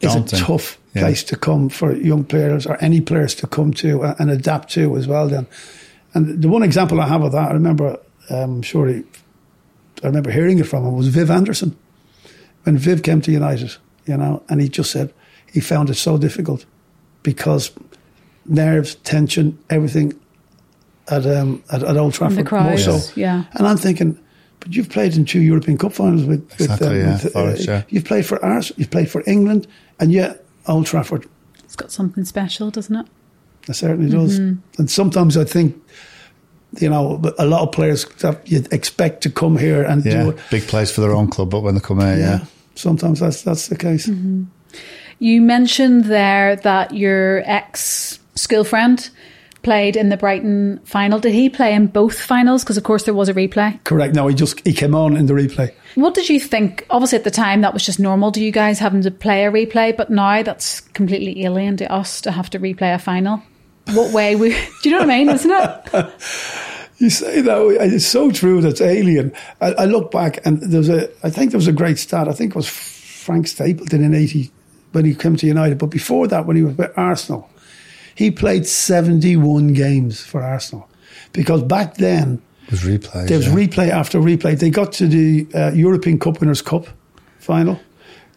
[0.01, 0.39] is Daunting.
[0.41, 1.03] a tough Yeah.
[1.03, 4.97] place to come for young players or any players to come to and adapt to
[4.97, 5.29] as well.
[5.29, 5.47] Then,
[6.15, 7.97] and the one example I have of that, I remember,
[8.31, 9.03] um, sure, he,
[10.03, 11.77] I remember hearing it from him was Viv Anderson
[12.65, 13.77] when Viv came to United,
[14.07, 15.13] you know, and he just said
[15.53, 16.65] he found it so difficult
[17.23, 17.71] because
[18.47, 20.18] nerves, tension, everything
[21.09, 22.99] at um, at, at Old Trafford the more so.
[23.16, 23.45] yeah.
[23.55, 24.18] And I'm thinking,
[24.61, 27.68] but you've played in two European Cup finals with, Exactly, with, yeah, with, uh, Forest,
[27.68, 27.83] yeah.
[27.89, 29.66] you've played for Arsenal, you've played for England,
[29.99, 31.27] and yet Old Trafford,
[31.64, 33.07] It's got something special, doesn't it?
[33.68, 34.39] it certainly does.
[34.41, 34.61] Mm-hmm.
[34.79, 35.77] And sometimes I think,
[36.79, 40.25] you know, a lot of players that you'd expect to come here and Yeah.
[40.25, 40.39] do it.
[40.51, 42.45] Big place for their own club, but when they come here, yeah.
[42.77, 44.07] Sometimes that's that's the case.
[44.07, 44.45] Mm-hmm.
[45.21, 49.09] You mentioned there that your ex school friend
[49.62, 51.21] played in the Brighton final.
[51.21, 52.64] Did he play in both finals?
[52.64, 53.83] Because of course there was a replay.
[53.85, 54.14] Correct.
[54.14, 55.75] No, he just he came on in the replay.
[55.95, 56.87] What did you think?
[56.89, 59.53] Obviously, at the time, that was just normal to you guys having to play a
[59.53, 63.43] replay, but now that's completely alien to us to have to replay a final.
[63.93, 64.51] What way we?
[64.83, 65.29] Do you know what I mean?
[65.29, 66.12] Isn't it?
[67.01, 68.61] You say that it's so true.
[68.61, 69.33] That's alien.
[69.62, 71.09] I, I look back and there was a.
[71.25, 72.29] I think there was a great stat.
[72.29, 74.51] I think it was Frank Stapleton in eighty
[74.93, 75.78] when he came to United.
[75.78, 77.49] But before that, when he was with Arsenal,
[78.14, 80.88] he played seventy-one games for Arsenal
[81.32, 83.26] because back then It was replay.
[83.28, 83.55] there was yeah.
[83.55, 84.59] replay after replay.
[84.59, 86.86] They got to the uh, European Cup Winners' Cup
[87.38, 87.80] final.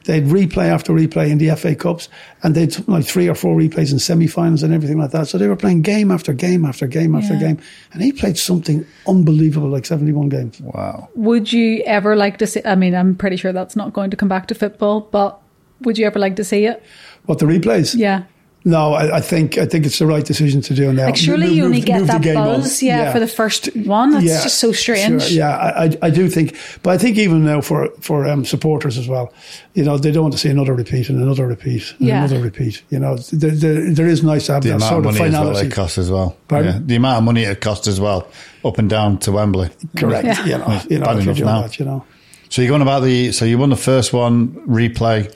[0.06, 2.10] They'd replay after replay in the FA Cups,
[2.44, 5.30] and they'd like three or four replays in semi-finals and everything like that.
[5.30, 7.40] So they were playing game after game after game after Yeah.
[7.40, 7.60] game,
[7.94, 10.60] and he played something unbelievable, like seventy-one games.
[10.60, 11.08] Wow.
[11.16, 12.62] Would you ever like to see?
[12.66, 15.40] I mean, I'm pretty sure that's not going to come back to football, but
[15.84, 16.82] would you ever like to see it?
[17.26, 17.96] What the replays?
[17.96, 18.24] Yeah.
[18.66, 21.08] No, I, I think I think it's the right decision to do now.
[21.08, 23.66] Like, surely Move- you only move- get move that game buzz, yeah, for the first
[23.76, 24.12] one.
[24.12, 25.22] That's just so strange.
[25.24, 25.38] sure.
[25.38, 28.98] Yeah, I, I, I do think, but I think even now for for um, supporters
[28.98, 29.34] as well,
[29.74, 32.20] you know, they don't want to see another repeat and another repeat and Yeah.
[32.24, 32.82] another repeat.
[32.90, 35.20] You know, there, there, there is nice to have The that amount sort of of
[35.20, 35.68] money as well finality.
[35.68, 36.38] it costs as well.
[36.50, 38.30] Yeah, the amount of money it costs as well,
[38.64, 39.72] up and down to Wembley.
[39.98, 40.26] Correct.
[40.26, 40.46] Yeah.
[40.46, 41.62] You know, you know, Bad if you're enough now.
[41.64, 42.06] that, you know.
[42.48, 43.34] So you're going about the.
[43.34, 44.54] So you won the first one.
[44.70, 45.36] Replay.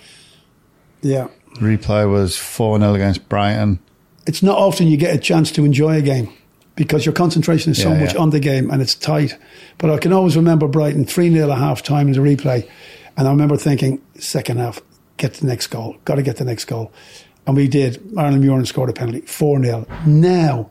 [1.08, 1.28] Yeah.
[1.55, 3.80] Replay was four 0 against Brighton.
[4.28, 6.32] it's not often you get a chance to enjoy a game
[6.76, 8.20] because your concentration is so Yeah, much yeah.
[8.22, 9.38] on the game and it's tight.
[9.80, 12.70] But I can always remember Brighton 3 0 at half time in the replay.
[13.16, 14.80] And I remember thinking, second half,
[15.18, 16.91] get the next goal, got to get the next goal.
[17.47, 17.99] And we did.
[18.18, 19.88] Arnold Mühren scored a penalty, 4 0.
[20.05, 20.70] Now,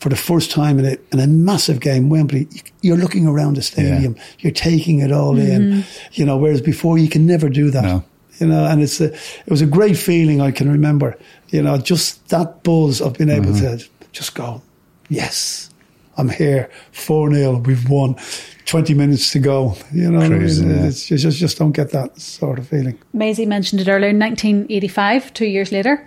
[0.00, 2.48] for the first time in a, in a massive game, Wembley,
[2.82, 5.80] you're looking around the stadium, you're taking it all in, mm-hmm.
[6.12, 8.04] you know, whereas before you can never do that No.
[8.40, 10.40] You know, and it's a, it was a great feeling.
[10.40, 11.16] I can remember,
[11.48, 13.78] you know, just that buzz of being able Mm-hmm.
[13.78, 14.62] to just go,
[15.08, 15.70] yes,
[16.16, 18.16] I'm here, four 0 we've won,
[18.64, 19.76] twenty minutes to go.
[19.92, 20.70] You know, what I mean?
[20.70, 20.86] Yeah.
[20.86, 22.98] it's, you just just don't get that sort of feeling.
[23.14, 24.12] Maysie mentioned it earlier.
[24.12, 26.06] 1985, two years later,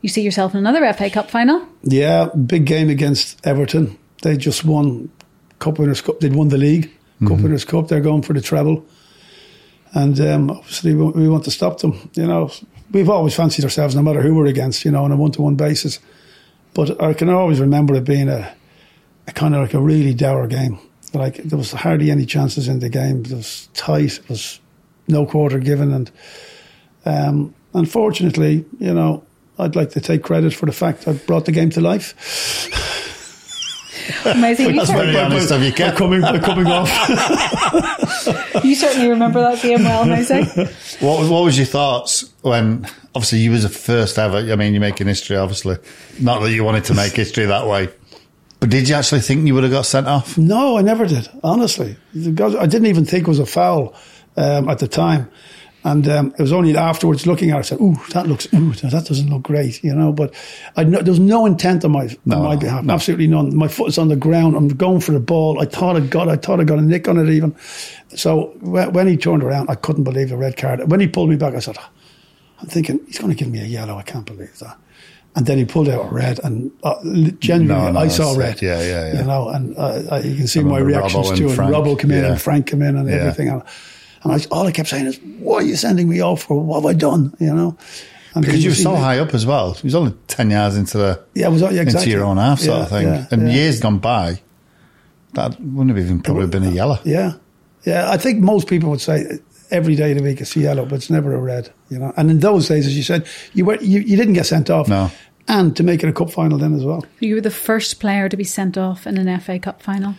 [0.00, 1.66] you see yourself in another FA Cup final.
[1.82, 3.96] Yeah, big game against Everton.
[4.22, 5.10] They just won
[5.58, 6.20] Cup Winners' Cup.
[6.20, 6.90] They'd won the league,
[7.26, 7.88] Cup Winners' Cup.
[7.88, 8.84] They're going for the treble.
[9.94, 12.10] And um, obviously, we want to stop them.
[12.14, 12.50] You know,
[12.90, 15.42] we've always fancied ourselves, no matter who we're against, you know, on a one to
[15.42, 16.00] one basis.
[16.74, 18.52] But I can always remember it being a,
[19.28, 20.80] a kind of like a really dour game.
[21.12, 23.24] Like, there was hardly any chances in the game.
[23.24, 24.18] It was tight.
[24.18, 24.60] It was
[25.06, 25.92] no quarter given.
[25.92, 26.10] And
[27.04, 29.22] um, unfortunately, you know,
[29.60, 32.93] I'd like to take credit for the fact I brought the game to life.
[34.36, 35.96] Maysie, you, That's cer- very honest of you, By Kev.
[35.96, 36.88] coming, coming off.
[38.64, 40.44] you certainly remember that game well, Maysie.
[41.00, 44.38] What was, what was your thoughts when, obviously, you was the first ever?
[44.38, 45.78] I mean, you're making history, obviously.
[46.20, 47.88] Not that you wanted to make history that way.
[48.60, 50.38] But did you actually think you would have got sent off?
[50.38, 51.28] No, I never did.
[51.42, 53.94] Honestly, I didn't even think it was a foul
[54.36, 55.30] um, at the time,
[55.84, 58.72] and um, it was only afterwards looking at it, I said, "Ooh, that looks, ooh,
[58.72, 60.12] that doesn't look great," you know.
[60.12, 60.34] But
[60.76, 62.94] I no, there was no intent on my No, on my behalf, no.
[62.94, 63.54] absolutely none.
[63.54, 64.56] My foot is on the ground.
[64.56, 65.60] I'm going for the ball.
[65.60, 67.54] I thought I got, I thought I got a nick on it even.
[68.16, 70.90] So when, he turned around, I couldn't believe the red card.
[70.90, 71.76] When he pulled me back, I said,
[72.60, 73.96] "I'm thinking he's going to give me a yellow.
[73.96, 74.76] I can't believe that."
[75.36, 76.94] And then he pulled out a red, and uh,
[77.40, 78.62] genuinely, No, no, I saw red.
[78.62, 79.20] yeah, yeah, yeah.
[79.20, 81.54] You know, and uh, uh, you can see my reactions Robbo and to it.
[81.56, 82.30] Frank, Robbo come in yeah.
[82.30, 83.16] and Frank come in and Yeah.
[83.16, 83.48] everything.
[83.48, 83.62] And,
[84.24, 86.60] and I, all I kept saying is, "What are you sending me off for?
[86.60, 87.76] What have I done?" You know,
[88.34, 89.74] and Because you were so he- high up as well.
[89.74, 92.58] He was only 10 yards into the Yeah, it was yeah, into your own half
[92.60, 93.06] sort Yeah, of thing.
[93.06, 93.54] yeah, and yeah.
[93.54, 94.40] years gone by,
[95.34, 96.98] that wouldn't have even probably been a yellow.
[97.04, 97.34] Yeah,
[97.84, 98.10] yeah.
[98.10, 99.38] I think most people would say
[99.70, 101.70] every day of the week it's a yellow, but it's never a red.
[101.90, 104.46] You know, and in those days, as you said, you were you, you didn't get
[104.46, 104.88] sent off.
[104.88, 105.10] No.
[105.46, 107.04] And to make it a cup final then as well.
[107.20, 110.14] You were the first player to be sent off in an FA Cup final.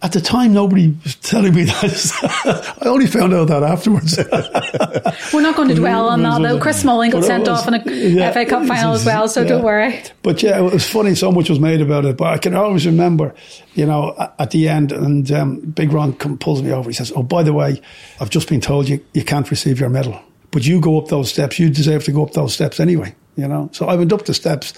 [0.00, 2.76] At the time, nobody was telling me that.
[2.82, 4.16] I only found out that afterwards.
[5.34, 6.60] We're not going to dwell on that though.
[6.60, 8.30] Chris Smalling got sent was- off in a yeah.
[8.32, 9.48] FA Cup final as well, so Yeah.
[9.48, 10.00] don't worry.
[10.22, 11.16] But yeah, it was funny.
[11.16, 12.16] So much was made about it.
[12.16, 13.34] But I can always remember,
[13.74, 16.88] you know, at the end, and um, Big Ron pulls me over.
[16.88, 17.82] He says, "Oh, by the way,
[18.20, 20.20] I've just been told you you can't receive your medal,
[20.52, 21.58] but you go up those steps.
[21.58, 23.68] You deserve to go up those steps anyway." You know.
[23.72, 24.74] So I went up the steps,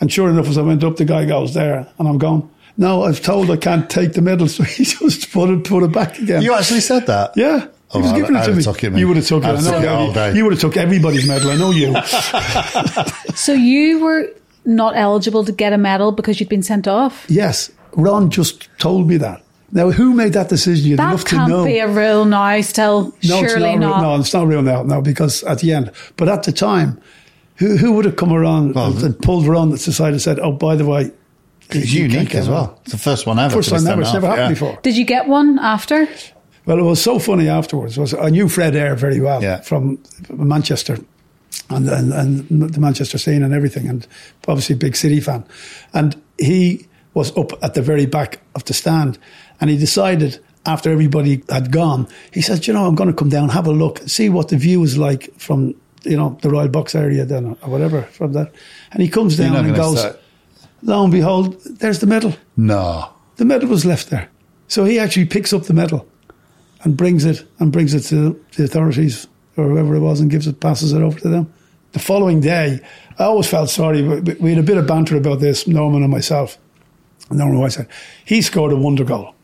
[0.00, 2.50] and sure enough, as I went up, the guy goes there, and I'm going.
[2.76, 5.92] No, I've told I can't take the medal, so he just put it put it
[5.92, 6.42] back again.
[6.42, 7.32] You actually said that?
[7.36, 7.68] yeah.
[7.92, 8.62] Oh, He was I'd- giving it I'd to have me.
[8.64, 9.46] took it, you would have took it.
[9.46, 9.70] I'd I know.
[9.72, 10.34] took it all day.
[10.34, 11.50] You would have took everybody's medal.
[11.50, 11.94] I know you.
[13.34, 14.28] So you were
[14.64, 17.26] not eligible to get a medal because you'd been sent off.
[17.28, 19.42] Yes, Ron just told me that.
[19.72, 20.88] Now, who made that decision?
[20.90, 21.64] You'd That love to can't know.
[21.64, 22.60] be a rule now.
[22.60, 24.00] Still, no, surely it's not, not.
[24.00, 24.82] real- No, it's not real now.
[24.84, 27.00] No, because at the end, but at the time,
[27.56, 30.22] who who would have come around Well, and, and pulled Ron to the side and
[30.22, 31.10] said, "Oh, by the way,
[31.70, 32.78] It's unique as well.
[32.82, 33.54] It's the first one ever.
[33.54, 34.02] First to be time ever.
[34.02, 34.66] It's never happened yeah.
[34.66, 34.78] before.
[34.82, 36.06] Did you get one after?
[36.66, 37.98] Well, it was so funny afterwards.
[37.98, 39.60] Was I knew Fred Eyre very well Yeah.
[39.60, 39.98] from
[40.30, 40.98] Manchester
[41.70, 44.06] and, and and the Manchester scene and everything, and
[44.48, 45.44] obviously a big City fan.
[45.92, 49.18] And he was up at the very back of the stand,
[49.60, 53.28] and he decided after everybody had gone, he said, "You know, I'm going to come
[53.28, 56.68] down, have a look, see what the view is like from you know the Royal
[56.68, 58.52] Box area then or whatever from that."
[58.92, 60.18] And he comes You're down not and gonna goes, say-
[60.84, 63.08] "Lo and behold, there's the medal." No.
[63.36, 64.28] the medal was left there.
[64.68, 66.06] So he actually picks up the medal
[66.84, 69.26] and brings it and brings it to the authorities
[69.56, 71.52] or whoever it was and gives it, passes it over to them.
[71.92, 72.80] The following day,
[73.18, 74.02] I always felt sorry.
[74.02, 76.58] We had a bit of banter about this, Norman and myself.
[77.30, 77.88] And Norman I said,
[78.24, 79.34] he scored a wonder goal.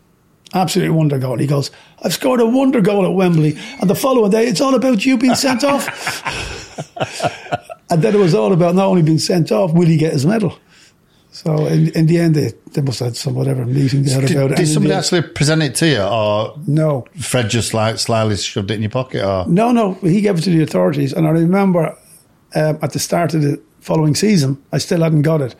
[0.52, 1.38] Absolutely wonder goal.
[1.38, 1.70] He goes,
[2.02, 3.56] I've scored a wonder goal at Wembley.
[3.80, 5.86] And the following day, it's all about you being sent off.
[7.90, 10.24] And then it was all about not only being sent off, will he get his
[10.24, 10.56] medal?
[11.32, 14.26] So in, in the end, they, they must have had some whatever meeting they had
[14.26, 14.56] Did, about it.
[14.56, 17.06] did somebody actually present it to you, or No.
[17.20, 19.24] Fred just like slyly shoved it in your pocket?
[19.24, 21.12] Or No, no, he gave it to the authorities.
[21.12, 21.96] And I remember
[22.56, 25.54] um, at the start of the following season, I still hadn't got it.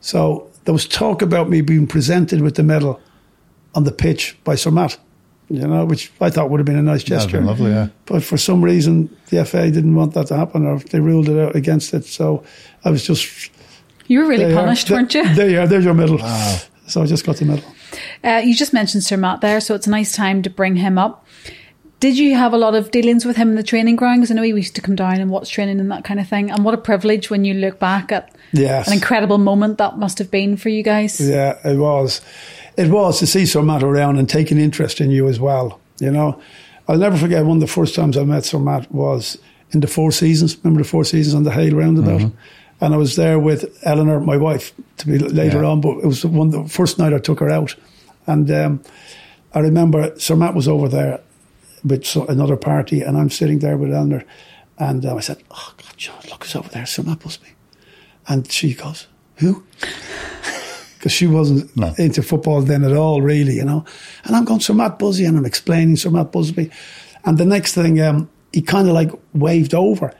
[0.00, 3.00] So there was talk about me being presented with the medal
[3.74, 4.98] on the pitch by Sir Matt,
[5.50, 7.40] you know, which I thought would have been a nice gesture.
[7.40, 7.88] lovely, yeah.
[8.06, 11.38] But for some reason, the FA didn't want that to happen or they ruled it
[11.38, 12.04] out against it.
[12.04, 12.44] So
[12.84, 13.50] I was just.
[14.08, 15.34] You were really there punished, There- weren't you?
[15.34, 16.18] There you are, there's your medal.
[16.86, 17.64] So I just got the medal.
[18.24, 20.98] Uh, you just mentioned Sir Matt there, so it's a nice time to bring him
[20.98, 21.24] up.
[22.00, 24.20] Did you have a lot of dealings with him in the training ground?
[24.20, 26.28] Because I know he used to come down and watch training and that kind of
[26.28, 26.48] thing.
[26.50, 28.86] And what a privilege when you look back at Yes.
[28.86, 31.20] an incredible moment that must have been for you guys.
[31.20, 32.20] Yeah, it was.
[32.76, 35.80] It was to see Sir Matt around and take an interest in you as well.
[35.98, 36.40] You know,
[36.86, 39.36] I'll never forget one of the first times I met Sir Matt was
[39.72, 40.56] in the Four Seasons.
[40.62, 42.30] Remember the Four Seasons on the Hale roundabout?
[42.80, 45.68] And I was there with Eleanor, my wife, to be later Yeah.
[45.70, 45.80] on.
[45.80, 47.74] But it was the one the first night I took her out,
[48.26, 48.80] and um,
[49.52, 51.20] I remember Sir Matt was over there
[51.84, 54.24] with another party, and I'm sitting there with Eleanor,
[54.78, 57.48] and uh, I said, "Oh God, John, look, who's over there, Sir Matt Busby,"
[58.28, 59.06] and she goes,
[59.36, 59.64] "Who?"
[60.98, 61.94] because she wasn't No.
[61.98, 63.84] into football then at all, really, you know.
[64.24, 66.70] And I'm going, Sir Matt Busby, and I'm explaining Sir Matt Busby.
[67.24, 70.12] And the next thing, um, he kind of like waved over.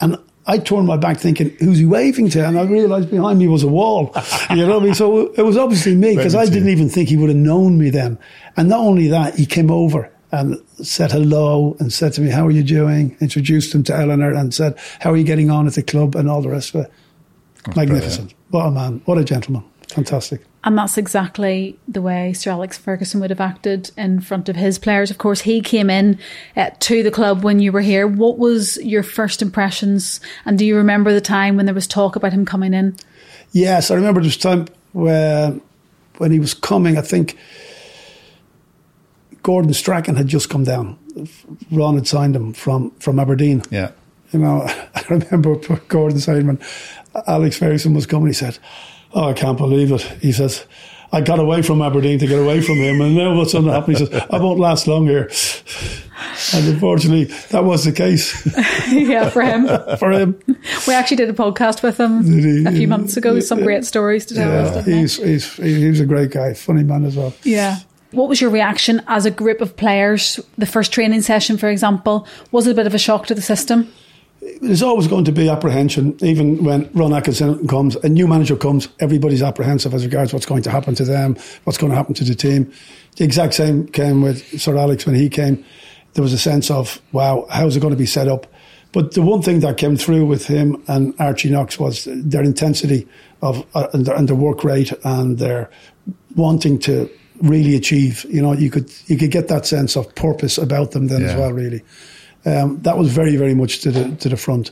[0.00, 2.44] And I turned my back thinking, who's he waving to?
[2.44, 4.14] And I realised behind me was a wall.
[4.50, 4.94] You know what I mean?
[4.94, 7.88] So it was obviously me because I didn't even think he would have known me
[7.88, 8.18] then.
[8.56, 12.46] And not only that, he came over and said hello and said to me, how
[12.46, 13.16] are you doing?
[13.20, 16.28] Introduced him to Eleanor and said, how are you getting on at the club and
[16.28, 16.92] all the rest of it.
[17.76, 18.34] Magnificent.
[18.50, 19.00] What a man.
[19.06, 19.64] What a gentleman.
[19.88, 20.42] Fantastic.
[20.64, 24.78] And that's exactly the way Sir Alex Ferguson would have acted in front of his
[24.78, 25.10] players.
[25.10, 26.18] Of course, he came in
[26.56, 28.06] uh, to the club when you were here.
[28.06, 30.20] What was your first impressions?
[30.44, 32.94] And do you remember the time when there was talk about him coming in?
[33.50, 35.60] Yes, I remember this time when
[36.18, 36.96] when he was coming.
[36.96, 37.36] I think
[39.42, 40.96] Gordon Strachan had just come down.
[41.72, 43.62] Ron had signed him from from Aberdeen.
[43.70, 43.90] yeah,
[44.32, 44.62] You know,
[44.94, 45.56] I remember
[45.88, 46.60] Gordon saying when
[47.26, 48.58] Alex Ferguson was coming, he said,
[49.14, 50.64] "Oh, I can't believe it." He says.
[51.14, 53.72] I got away from Aberdeen to get away from him, and now what's going to
[53.72, 53.94] happen?
[53.94, 55.30] He says, "I won't last long here,"
[56.54, 58.46] and unfortunately, that was the case
[58.90, 59.68] yeah, for him.
[59.98, 60.40] for him.
[60.86, 63.38] We actually did a podcast with him a few months ago.
[63.40, 64.74] Some great stories to tell us.
[64.74, 65.00] Yeah, he?
[65.00, 67.34] he's, he's he was a great guy, funny man as well.
[67.42, 67.80] Yeah.
[68.12, 70.38] What was your reaction as a group of players?
[70.58, 73.42] The first training session, for example, was it a bit of a shock to the
[73.42, 73.92] system?
[74.60, 78.88] There's always going to be apprehension, even when Ron Atkinson comes, a new manager comes,
[79.00, 82.24] everybody's apprehensive as regards what's going to happen to them, what's going to happen to
[82.24, 82.72] the team.
[83.16, 85.64] The exact same came with Sir Alex when he came.
[86.14, 88.46] There was a sense of, wow, how's it going to be set up?
[88.92, 93.08] But the one thing that came through with him and Archie Knox was their intensity
[93.40, 95.70] of uh, and, their, and their work rate and their
[96.36, 98.26] wanting to really achieve.
[98.28, 101.34] You know, you could you could get that sense of purpose about them then as
[101.34, 101.52] well.
[101.52, 101.82] Really,
[102.44, 104.70] um, that was very very much to the to the front.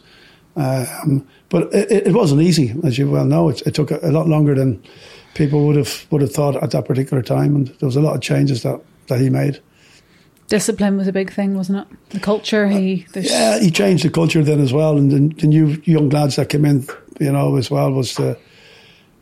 [0.56, 3.48] Um, but it, it wasn't easy, as you well know.
[3.48, 4.82] It, it took a, a lot longer than
[5.34, 8.14] people would have would have thought at that particular time, and there was a lot
[8.14, 9.60] of changes that, that he made.
[10.48, 12.10] Discipline was a big thing, wasn't it?
[12.10, 12.68] The culture.
[12.68, 13.06] He.
[13.12, 16.36] There's, Yeah, he changed the culture then as well, and the, the new young lads
[16.36, 16.86] that came in,
[17.20, 18.36] you know, as well was the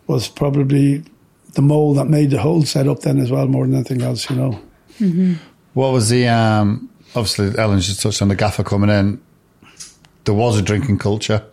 [0.06, 1.04] was probably
[1.52, 4.36] the mold that made the whole setup then as well, more than anything else, you
[4.36, 4.60] know.
[5.74, 9.20] What was the um obviously Ellen just touched on the gaffer coming in.
[10.24, 11.44] There was a drinking culture.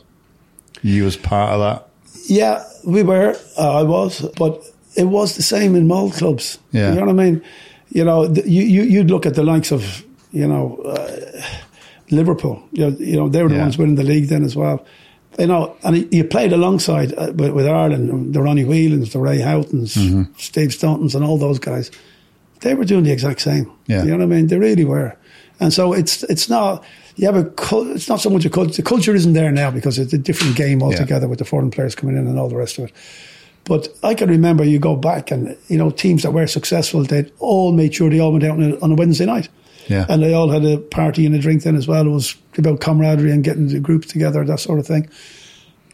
[0.82, 1.88] You was part of that.
[2.28, 3.36] Yeah, we were.
[3.58, 4.62] Uh, I was, but
[4.96, 6.58] it was the same in mall clubs.
[6.72, 6.90] Yeah.
[6.90, 7.42] you know what I mean.
[7.90, 11.42] You know, th- you, you you'd look at the likes of you know uh,
[12.12, 12.62] Liverpool.
[12.72, 13.62] You know, you know they were the Yeah.
[13.62, 14.86] ones winning the league then as well.
[15.40, 19.40] You know, and you played alongside uh, with, with Ireland, the Ronnie Whelans, the Ray
[19.40, 20.24] Houghtons, Mm-hmm.
[20.38, 21.92] Steve Stauntons, and all those guys.
[22.62, 23.70] They were doing the exact same.
[23.88, 24.04] Yeah.
[24.04, 24.48] you know what I mean.
[24.48, 25.16] They really were,
[25.60, 26.84] and so it's it's not.
[27.18, 27.52] You have a
[27.94, 28.74] it's not so much a culture.
[28.74, 31.96] The culture isn't there now because it's a different game altogether with the foreign players
[31.96, 32.92] coming in and all the rest of it.
[33.64, 37.32] But I can remember you go back and you know teams that were successful, they
[37.40, 39.48] all made sure they all went out on a, on a Wednesday night,
[39.88, 40.06] Yeah.
[40.10, 42.06] and they all had a party and a drink then as well.
[42.06, 45.10] It was about camaraderie and getting the groups together, that sort of thing.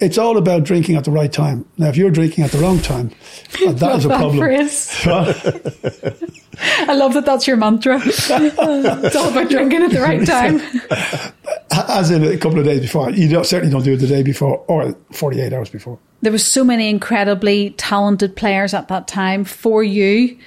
[0.01, 1.65] It's all about drinking at the right time.
[1.77, 3.11] Now, if you're drinking at the wrong time,
[3.65, 4.39] uh, that is a That problem.
[6.89, 8.01] I love that that's your mantra.
[8.03, 10.59] it's all about drinking at the right time.
[11.71, 14.23] As in a couple of days before, you don't, certainly don't do it the day
[14.23, 15.99] before or 48 hours before.
[16.21, 19.43] There were so many incredibly talented players at that time.
[19.43, 20.37] For you,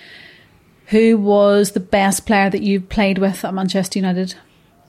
[0.87, 4.35] who was the best player that you played with at Manchester United?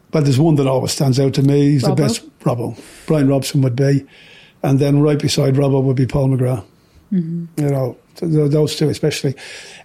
[0.10, 1.72] But there's one that always stands out to me.
[1.72, 1.96] He's Robbo?
[1.96, 2.40] the best.
[2.40, 2.82] Robbo.
[3.06, 4.08] Brian Robson would be.
[4.66, 6.64] And then right beside Robbo would be Paul McGrath.
[7.12, 9.36] You know, th- th- those two especially.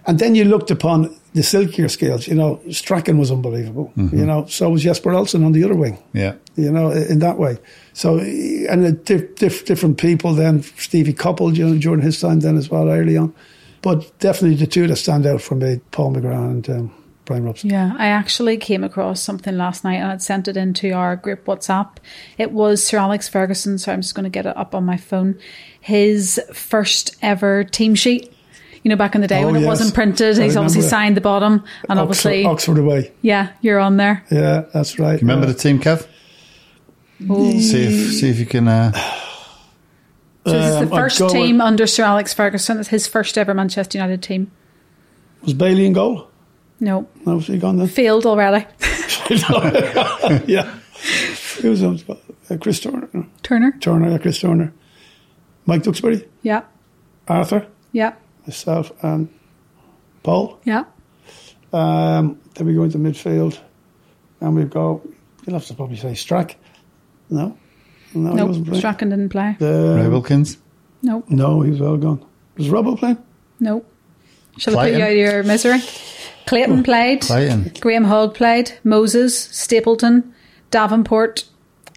[0.05, 2.27] And then you looked upon the silkier skills.
[2.27, 3.93] You know, Strachan was unbelievable.
[3.95, 6.33] You know, so was Jesper Olsen on the other wing Yeah.
[6.55, 7.57] you know, in that way.
[7.93, 12.41] So, and the diff, diff, different people then, Stevie Coppell, you know, during his time
[12.41, 13.33] then as well, early on.
[13.81, 16.91] But definitely the two that stand out for me, Paul McGrath and um,
[17.31, 17.69] Brian Robson.
[17.69, 21.45] Yeah, I actually came across something last night and I'd sent it into our group
[21.45, 21.97] WhatsApp.
[22.37, 24.97] It was Sir Alex Ferguson, so I'm just going to get it up on my
[24.97, 25.37] phone.
[25.79, 28.33] His first ever team sheet.
[28.83, 29.67] You know, back in the day Oh, when it yes.
[29.67, 30.89] wasn't printed, I he's obviously it.
[30.89, 33.11] signed the bottom, and obviously, Oxford, Oxford away.
[33.21, 34.23] yeah, you're on there.
[34.31, 35.21] Yeah, that's right.
[35.21, 35.53] Remember yeah.
[35.53, 36.07] the team, Kev?
[37.19, 38.67] See if see if you can.
[38.67, 38.91] Uh,
[40.43, 42.79] So this is Um, the first team with- under Sir Alex Ferguson.
[42.79, 44.49] It's his first ever Manchester United team.
[45.43, 46.30] Was Bailey in goal?
[46.83, 47.87] No, No, was he gone then?
[47.87, 48.65] failed already.
[50.51, 50.73] yeah.
[51.63, 53.07] It was uh, Chris Turner.
[53.43, 53.71] Turner.
[53.79, 54.73] Turner, yeah, Chris Turner.
[55.65, 56.63] Mike Duxbury, Yeah,
[57.27, 58.13] Arthur, yeah,
[58.47, 59.29] myself, and
[60.23, 60.59] Paul.
[60.65, 60.85] yeah.
[61.71, 63.59] Um, then we go into midfield,
[64.41, 65.01] and we've got.
[65.45, 66.55] You'll have to probably say Strack.
[67.29, 67.57] No,
[68.15, 68.79] no, he No, wasn't playing.
[68.81, 69.55] Strachan didn't play.
[69.59, 70.57] Ray Uh, Wilkins.
[71.03, 72.25] No, no, he was well gone.
[72.57, 73.17] Was Robbo playing?
[73.59, 73.85] no.
[74.57, 75.79] Shall I put you out of your misery?
[76.51, 77.21] Clayton played.
[77.21, 77.71] Clayton.
[77.79, 78.77] Graham Hogg played.
[78.83, 80.33] Moses, Stapleton,
[80.69, 81.45] Davenport,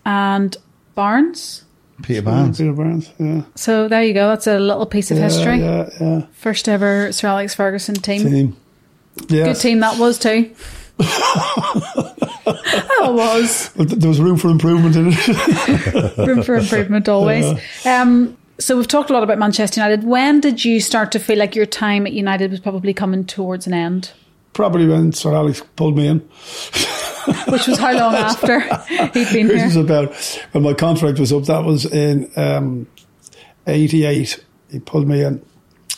[0.06, 0.56] and
[0.94, 1.64] Barnes.
[2.04, 2.58] Peter Barnes.
[2.58, 3.10] Peter Barnes.
[3.18, 3.42] Yeah.
[3.56, 4.28] So there you go.
[4.28, 5.58] That's a little piece of yeah, history.
[5.58, 6.26] Yeah, yeah.
[6.34, 8.22] First ever Sir Alex Ferguson team.
[8.22, 8.56] Team.
[9.26, 10.54] Good team that was too.
[11.00, 11.12] it
[13.12, 13.70] was.
[13.72, 16.16] There was room for improvement in it.
[16.28, 17.60] room for improvement always.
[17.84, 20.04] Um, so we've talked a lot about Manchester United.
[20.04, 23.66] When did you start to feel like your time at United was probably coming towards
[23.66, 24.12] an end?
[24.54, 26.20] Probably when Sir Alex pulled me in.
[27.48, 30.14] Which was how long after he'd been This was about
[30.52, 31.44] when my contract was up.
[31.44, 32.86] That was in um,
[33.66, 34.44] '88.
[34.70, 35.44] He pulled me in,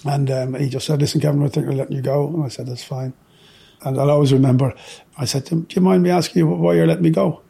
[0.04, 2.48] and um, he just said, "Listen, Kevin, I think we're letting you go." And I
[2.48, 3.12] said, "That's fine."
[3.82, 4.74] And I'll always remember.
[5.18, 7.42] I said to him, "Do you mind me asking you why you're letting me go?"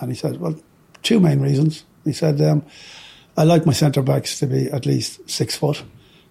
[0.00, 0.56] And he said, "Well,
[1.02, 2.64] two main reasons." He said, um,
[3.36, 5.82] "I like my centre backs to be at least six foot,"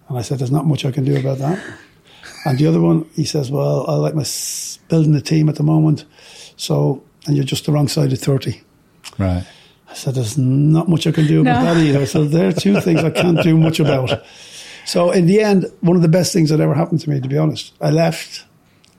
[0.08, 1.62] and I said, "There's not much I can do about that."
[2.46, 5.56] And the other one, he says, "Well, I like my s- building the team at
[5.56, 6.04] the moment,
[6.56, 8.60] so and you're just the wrong side of thirty.
[9.18, 9.44] Right.
[9.90, 11.74] I said, "There's not much I can do about No.
[11.74, 14.22] that either." So there are two things I can't do much about.
[14.84, 17.28] So in the end, one of the best things that ever happened to me, to
[17.28, 18.44] be honest, I left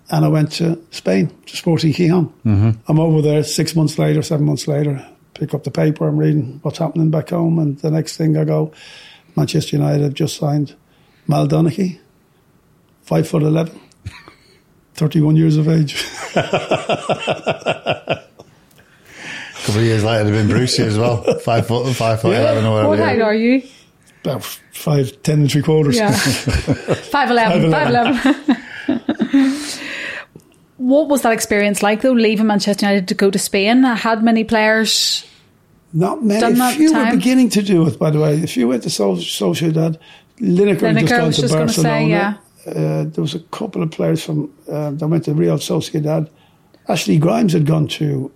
[0.09, 2.31] and I went to Spain to Sporting Gijon.
[2.45, 2.71] Mm-hmm.
[2.87, 5.05] I'm over there six months later, seven months later.
[5.33, 8.43] Pick up the paper, I'm reading what's happening back home, and the next thing I
[8.43, 8.71] go,
[9.35, 10.75] Manchester United have just signed
[11.27, 11.99] Mal Donaghy,
[13.07, 13.79] five foot eleven.
[14.95, 16.03] 31 years of age.
[16.35, 16.41] A
[19.63, 21.21] couple of years later, it'd have been Brucey as well.
[21.39, 23.61] Five foot, five foot eleven or What height are you?
[24.23, 25.97] About five, ten and three quarters.
[25.97, 26.11] Yeah.
[26.13, 27.69] 5'11.
[28.87, 29.79] 5'11.
[30.77, 33.83] what was that experience like, though, leaving Manchester United to go to Spain?
[33.83, 35.25] Had many players.
[35.93, 36.39] Not many.
[36.41, 37.09] Done A that few time?
[37.09, 38.37] were beginning to do it, by the way.
[38.39, 39.99] If you went to Sol- Sociedad,
[40.39, 41.99] Lineker had just gone was to just gonna Barcelona.
[41.99, 42.33] say, yeah.
[42.67, 46.29] Uh, there was a couple of players from uh, that went to Real Sociedad.
[46.87, 48.31] Ashley Grimes had gone to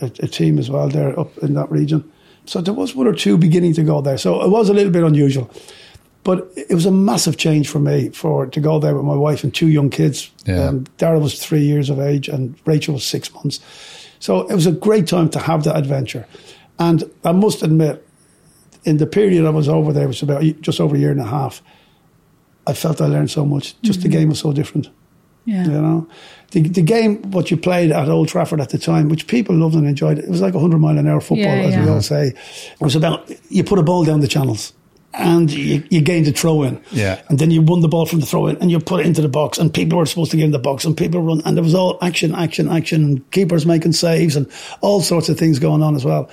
[0.00, 2.10] a, a team as well there up in that region.
[2.46, 4.18] So there was one or two beginning to go there.
[4.18, 5.50] So it was a little bit unusual.
[6.22, 9.42] But it was a massive change for me for to go there with my wife
[9.42, 10.30] and two young kids.
[10.44, 10.66] Yeah.
[10.66, 13.60] Um, Darrell was three years of age and Rachel was six months.
[14.18, 16.26] So it was a great time to have that adventure.
[16.78, 18.06] And I must admit,
[18.84, 21.20] in the period I was over there, it was about just over a year and
[21.20, 21.62] a half,
[22.66, 23.80] I felt I learned so much.
[23.82, 24.18] Just the mm-hmm.
[24.18, 24.88] game was so different.
[25.44, 25.64] Yeah.
[25.64, 26.08] You know,
[26.50, 29.74] the the game what you played at Old Trafford at the time, which people loved
[29.74, 32.28] and enjoyed, it was like hundred mile an hour football, Yeah, as we all say.
[32.28, 34.72] It was about you put a ball down the channels.
[35.12, 36.80] And you, you gained a throw in.
[36.92, 37.20] Yeah.
[37.28, 39.20] And then you won the ball from the throw in and you put it into
[39.20, 41.56] the box and people were supposed to get in the box and people run and
[41.56, 44.48] there was all action, action, action and keepers making saves and
[44.82, 46.30] all sorts of things going on as well.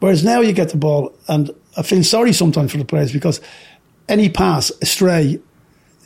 [0.00, 3.40] Whereas now you get the ball, and I feel sorry sometimes for the players because
[4.08, 5.38] any pass astray,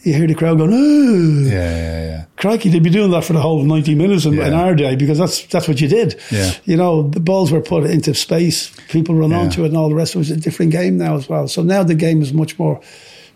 [0.03, 2.25] you hear the crowd going, "Ooh, Yeah, yeah, yeah.
[2.37, 5.19] crikey!" They'd be doing that for the whole ninety minutes in, in our day because
[5.19, 6.19] that's that's what you did.
[6.31, 6.53] Yeah.
[6.65, 9.39] you know, the balls were put into space, people run Yeah.
[9.41, 10.15] onto it, and all the rest.
[10.15, 11.47] It was a different game now as well.
[11.49, 12.81] So now the game is much more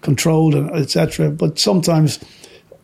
[0.03, 1.31] controlled and etc.
[1.31, 2.19] But sometimes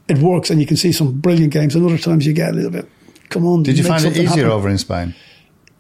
[0.08, 2.54] it works, and you can see some brilliant games, and other times you get a
[2.54, 2.88] little bit.
[3.30, 5.14] Come on, Did you find it easier happen." over in Spain?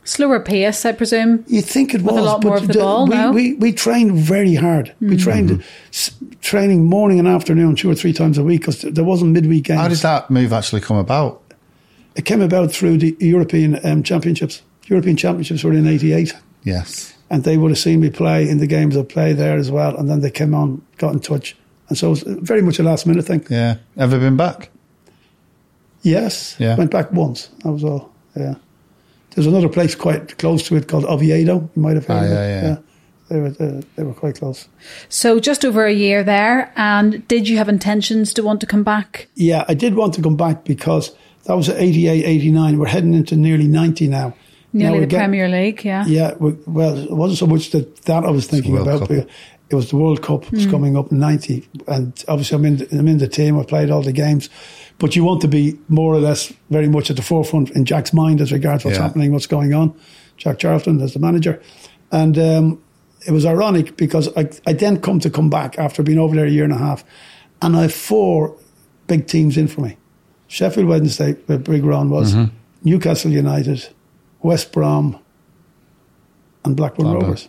[0.04, 1.44] Slower pace, I presume.
[1.46, 3.32] You think it was a lot more of the the- ball we, now?
[3.32, 4.92] We we trained very hard.
[5.00, 9.04] We trained s- training morning and afternoon, two or three times a week, because there
[9.04, 9.80] wasn't midweek games.
[9.80, 11.40] How did that move actually come about?
[12.16, 14.62] It came about through the European um, Championships.
[14.86, 16.34] European Championships were in '88,
[16.64, 17.14] Yes.
[17.30, 19.96] and they would have seen me play in the games I played there as well.
[19.96, 21.56] And then they came on, got in touch,
[21.88, 23.46] and so it was very much a last minute thing.
[23.48, 23.76] Yeah.
[23.96, 24.68] Ever been back?
[26.02, 26.76] Yes, Yeah.
[26.76, 27.48] went back once.
[27.62, 28.10] That was all.
[28.36, 28.56] Yeah,
[29.34, 31.70] there's another place quite close to it called Oviedo.
[31.74, 32.34] You might have heard Ah, of it.
[32.34, 32.76] yeah, yeah.
[33.28, 34.68] They were they, they were quite close.
[35.08, 36.72] So just over a year there.
[36.76, 39.28] And did you have intentions to want to come back?
[39.34, 41.14] Yeah, I did want to come back because
[41.44, 42.78] that was 88, 89.
[42.78, 44.34] We're heading into nearly 90 now.
[44.74, 46.04] Now Nearly we're the get- Premier League, yeah.
[46.06, 49.00] Yeah, we, well, it wasn't so much that, that I was thinking about.
[49.00, 49.08] Cup.
[49.08, 49.28] But
[49.70, 51.66] it was the World Cup was coming up in 90.
[51.88, 53.58] And obviously, I'm in, I'm in the team.
[53.58, 54.48] I played all the games.
[55.02, 58.12] But you want to be more or less very much at the forefront in Jack's
[58.12, 59.02] mind as regards what's Yeah.
[59.02, 59.92] happening, what's going on.
[60.36, 61.60] Jack Charlton as the manager.
[62.12, 62.82] And um,
[63.26, 66.46] it was ironic because I, I then come to come back after being over there
[66.46, 67.02] a year and a half.
[67.60, 68.56] And I have four
[69.08, 69.96] big teams in for me.
[70.46, 72.54] Sheffield Wednesday, where Big Ron was, Mm-hmm.
[72.84, 73.88] Newcastle United,
[74.42, 75.18] West Brom,
[76.64, 77.22] and Blackburn Blackburn.
[77.28, 77.48] Rovers.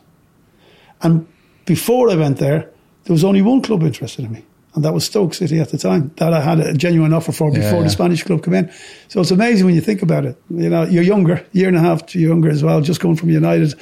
[1.01, 1.27] And
[1.65, 2.69] before I went there,
[3.03, 4.43] there was only one club interested in me,
[4.75, 6.11] and that was Stoke City at the time.
[6.17, 7.83] That I had a genuine offer for before yeah.
[7.83, 8.71] the Spanish club came in.
[9.07, 10.35] So it's amazing when you think about it.
[10.49, 13.29] You know, you're younger, year and a half to younger as well, just going from
[13.29, 13.75] United,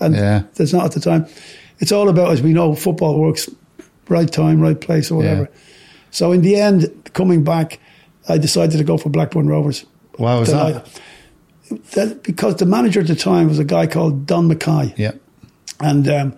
[0.00, 0.42] and Yeah.
[0.54, 1.26] there's not at the time.
[1.80, 3.48] It's all about, as we know, football works
[4.08, 5.42] right time, right place, or whatever.
[5.42, 5.60] Yeah.
[6.10, 7.78] So in the end, coming back,
[8.28, 9.84] I decided to go for Blackburn Rovers.
[10.16, 10.86] Why was That that?
[10.86, 14.94] I- that- because the manager at the time was a guy called Don Mackay.
[14.96, 15.12] Yeah.
[15.80, 16.36] And um,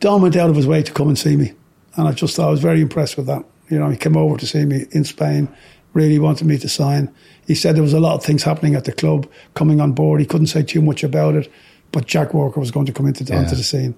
[0.00, 1.52] Don went out of his way to come and see me.
[1.96, 3.44] And I just thought I was very impressed with that.
[3.70, 5.48] You know, he came over to see me in Spain,
[5.92, 7.12] really wanted me to sign.
[7.46, 10.20] He said there was a lot of things happening at the club coming on board.
[10.20, 11.50] He couldn't say too much about it,
[11.92, 13.38] but Jack Walker was going to come into, Yeah.
[13.38, 13.94] onto the scene.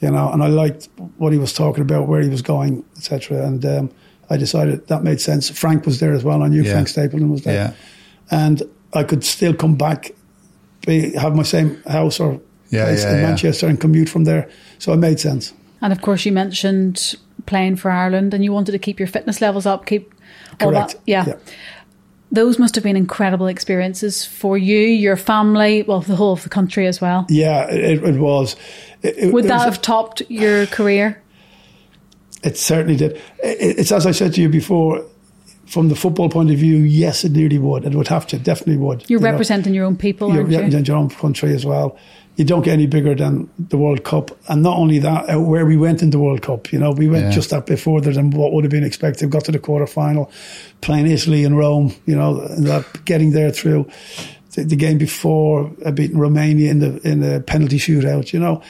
[0.00, 3.44] You know, and I liked what he was talking about, where he was going, etc.
[3.44, 3.90] And um,
[4.30, 5.48] I decided that made sense.
[5.50, 6.42] Frank was there as well.
[6.42, 6.72] I knew Yeah.
[6.72, 7.72] Frank Stapleton was there Yeah.
[8.30, 8.62] and
[8.92, 10.12] I could still come back,
[10.86, 13.26] be, have my same house or Yeah, place yeah, in yeah.
[13.28, 14.48] Manchester and commute from there.
[14.78, 15.52] So it made sense.
[15.80, 17.14] And of course, you mentioned
[17.46, 20.12] playing for Ireland and you wanted to keep your fitness levels up, keep
[20.60, 20.92] all Correct.
[20.92, 21.00] that.
[21.06, 21.34] Yeah.
[22.30, 26.50] Those must have been incredible experiences for you, your family, well, the whole of the
[26.50, 27.24] country as well.
[27.30, 28.54] Yeah, it, it was.
[29.02, 31.22] It, Would it that was- have topped your career?
[32.42, 33.20] It certainly did.
[33.42, 35.04] It's as I said to you before.
[35.66, 37.84] From the football point of view, yes, it nearly would.
[37.84, 39.04] It would have to, definitely would.
[39.10, 39.32] You're you know.
[39.32, 40.56] representing your own people, You're aren't you?
[40.56, 41.98] representing your own country as well.
[42.38, 45.66] You don't get any bigger than the World Cup, and not only that, uh, where
[45.66, 46.72] we went in the World Cup.
[46.72, 47.30] You know, we went Yeah.
[47.38, 49.28] just that bit further than what would have been expected.
[49.30, 50.30] Got to the quarterfinal,
[50.80, 51.92] playing Italy and Rome.
[52.06, 53.86] You know, and getting there through
[54.54, 58.32] the, the game before, uh, beating Romania in the in the penalty shootout.
[58.32, 58.62] You know,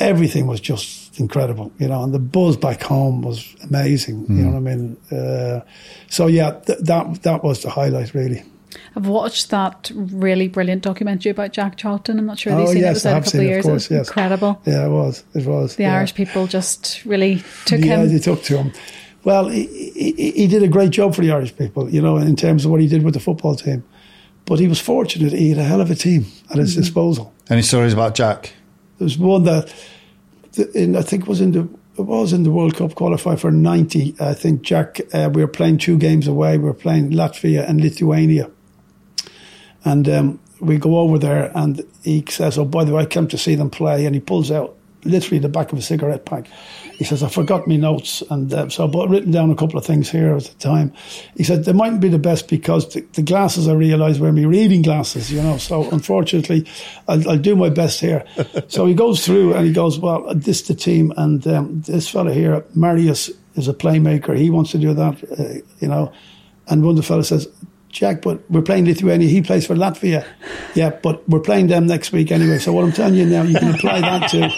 [0.00, 1.70] everything was just incredible.
[1.78, 4.26] You know, and the buzz back home was amazing.
[4.28, 4.96] You know what I mean?
[5.12, 5.60] Uh,
[6.08, 8.42] so yeah, th- that that was the highlight really.
[8.94, 12.18] I've watched that really brilliant documentary about Jack Charlton.
[12.18, 12.80] I'm not sure if Oh, you've seen it.
[12.80, 13.64] It yes, was I out a couple seen of it, of years.
[13.64, 14.08] course, it was yes.
[14.08, 14.62] incredible.
[14.66, 15.24] Yeah, it was.
[15.34, 15.76] It was.
[15.76, 15.96] The yeah.
[15.96, 18.08] Irish people just really took yeah, him.
[18.08, 18.72] they took to him.
[19.24, 22.36] Well, he, he, he did a great job for the Irish people, you know, in
[22.36, 23.84] terms of what he did with the football team.
[24.44, 27.32] But he was fortunate; he had a hell of a team at his disposal.
[27.48, 28.52] Any stories about Jack?
[28.98, 29.72] There was one that,
[30.52, 33.52] that in, I think, was in the it was in the World Cup qualifier for
[33.52, 34.16] ninety.
[34.18, 35.00] I think Jack.
[35.14, 36.58] Uh, we were playing two games away.
[36.58, 38.50] We were playing Latvia and Lithuania,
[39.84, 43.28] and um, we go over there, and he says, "Oh, by the way, I came
[43.28, 46.46] to see them play," and he pulls out literally the back of a cigarette pack.
[46.96, 49.84] He says, "I forgot my notes," and uh, so I've written down a couple of
[49.84, 50.92] things here at the time.
[51.36, 54.42] He said they mightn't be the best because the, the glasses I realised were my
[54.42, 55.56] reading glasses, you know.
[55.56, 56.66] So unfortunately,
[57.08, 58.24] I'll, I'll do my best here.
[58.68, 62.08] so he goes through and he goes, "Well, this is the team, and um, this
[62.08, 64.36] fella here, Marius, is a playmaker.
[64.36, 66.12] He wants to do that, uh, you know."
[66.68, 67.48] And one of the fellas says,
[67.92, 69.28] Jack, but we're playing Lithuania.
[69.28, 70.24] He plays for Latvia.
[70.74, 72.58] Yeah, but we're playing them next week anyway.
[72.58, 74.48] So what I'm telling you now, you can apply that to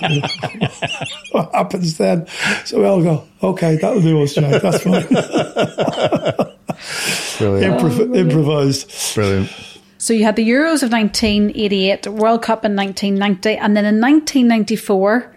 [1.32, 2.28] what happens then.
[2.64, 4.62] So we all go, okay, that'll do us, Jack.
[4.62, 5.02] That's fine.
[7.38, 7.80] Brilliant.
[7.80, 9.14] Improv- oh, improvised.
[9.14, 9.50] Brilliant.
[9.98, 15.34] So you had the Euros of 1988, World Cup in 1990, and then in 1994,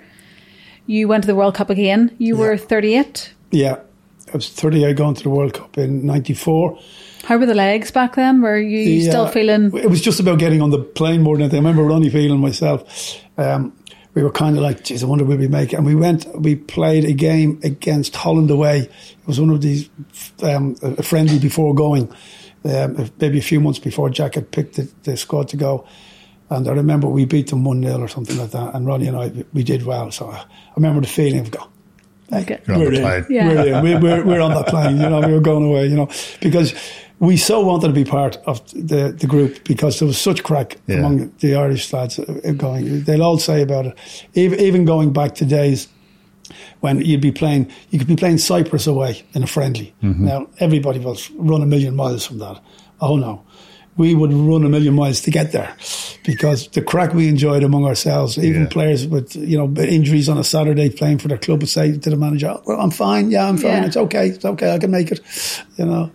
[0.86, 2.16] you went to the World Cup again.
[2.20, 3.34] You were 38.
[3.50, 3.80] Yeah.
[4.32, 4.86] I was 30.
[4.86, 6.78] I gone to the World Cup in 94.
[7.28, 8.42] How were the legs back then?
[8.42, 9.76] Were you The, still uh, feeling?
[9.78, 11.58] It was just about getting on the plane more than anything.
[11.58, 13.20] I remember Ronnie feeling myself.
[13.38, 13.74] Um,
[14.14, 15.76] we were kind of like, geez, I wonder will we make it.
[15.76, 18.80] And we went, we played a game against Holland away.
[18.80, 19.90] It was one of these,
[20.42, 22.10] um, a friendly before going,
[22.64, 25.86] um, maybe a few months before Jack had picked the, the squad to go.
[26.50, 28.74] And I remember we beat them 1 0 or something like that.
[28.74, 30.12] And Ronnie and I, we did well.
[30.12, 30.46] So I
[30.78, 31.68] remember the feeling of, go,
[32.32, 32.60] Okay.
[32.68, 33.02] You're on we're the in.
[33.02, 33.26] plane.
[33.30, 33.48] Yeah.
[33.48, 33.84] We're, in.
[33.84, 36.10] We're, we're, we're on that plane, you know, we were going away, you know,
[36.42, 36.74] because
[37.20, 40.78] we so wanted to be part of the, the group because there was such crack
[40.88, 40.98] Yeah.
[40.98, 43.04] among the Irish lads uh, going.
[43.04, 43.98] They'll all say about it.
[44.36, 45.88] Even, even going back to days
[46.80, 49.94] when you'd be playing, you could be playing Cyprus away in a friendly.
[50.02, 52.62] Now, everybody will run a million miles from that.
[53.02, 53.44] Oh no.
[53.98, 55.76] We would run a million miles to get there
[56.24, 58.68] because the crack we enjoyed among ourselves, even Yeah.
[58.70, 62.10] players with, you know, injuries on a Saturday playing for their club would say to
[62.12, 63.32] the manager, "Oh, well, I'm fine.
[63.32, 63.82] Yeah, I'm fine.
[63.82, 63.86] Yeah.
[63.88, 64.28] It's okay.
[64.28, 64.72] It's okay.
[64.72, 65.20] I can make it,
[65.78, 66.12] you know.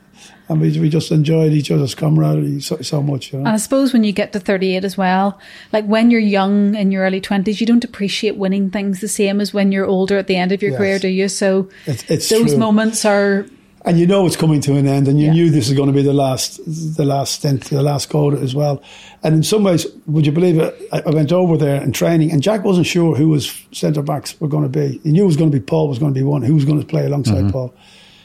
[0.53, 3.47] And we, we just enjoyed each other's camaraderie so, so much, you know.
[3.47, 5.39] And I suppose when you get to 38 as well,
[5.73, 9.41] like when you're young in your early 20s, you don't appreciate winning things the same
[9.41, 10.79] as when you're older at the end of your Yes.
[10.79, 11.29] career, do you?
[11.29, 12.59] So It's- it's those true.
[12.59, 13.47] moments are,
[13.85, 15.33] and you know it's coming to an end, and you Yeah.
[15.33, 16.61] knew this was going to be the last,
[16.97, 18.81] the last stint, the last quota as well.
[19.25, 20.75] And in some ways, would you believe it?
[20.93, 24.41] I, I went over there in training, and Jack wasn't sure who his centre backs
[24.41, 25.01] were going to be.
[25.03, 26.65] He knew it was going to be Paul was going to be one, who was
[26.65, 27.51] going to play alongside mm-hmm.
[27.51, 27.75] Paul.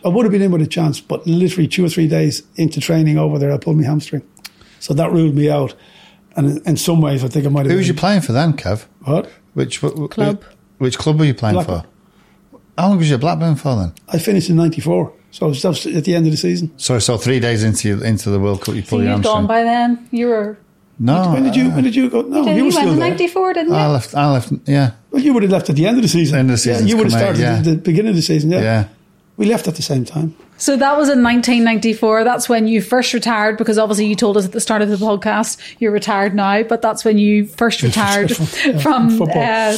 [0.08, 2.80] I would have been in with a chance, but literally two or three days into
[2.80, 4.24] training over there, I pulled my hamstring,
[4.80, 5.76] so that ruled me out.
[6.36, 7.72] And in, in some ways, I think I might have.
[7.72, 8.86] Who was been, you playing for then, Kev?
[9.03, 9.30] What?
[9.53, 10.43] Which wh- Club.
[10.78, 11.82] Which club were you playing Blackburn.
[11.82, 12.60] for?
[12.78, 13.93] How long was you at Blackburn for then?
[14.08, 16.72] I finished in '94, so it was just at the end of the season.
[16.78, 19.47] So, so three days into into the World Cup, you so pulled your you'd gone
[19.47, 20.08] by then.
[20.12, 20.58] You were,
[20.99, 21.70] no, When did you?
[21.72, 22.22] When did you go?
[22.22, 23.10] No, you, you were went still in there.
[23.10, 23.76] 94, didn't you?
[23.76, 24.16] I left.
[24.16, 24.53] I left.
[24.66, 26.38] Yeah, Well, you would have left at the end of the season.
[26.38, 27.58] End of the season Yeah, you would have come out, started yeah.
[27.58, 28.51] at the beginning of the season.
[28.51, 28.62] Yeah.
[28.62, 28.88] yeah.
[29.38, 30.36] We left at the same time.
[30.58, 32.24] So that was in 1994.
[32.24, 34.96] That's when you first retired because obviously you told us at the start of the
[34.96, 38.36] podcast you're retired now, but that's when you first retired
[38.82, 39.44] from football.
[39.44, 39.78] Uh,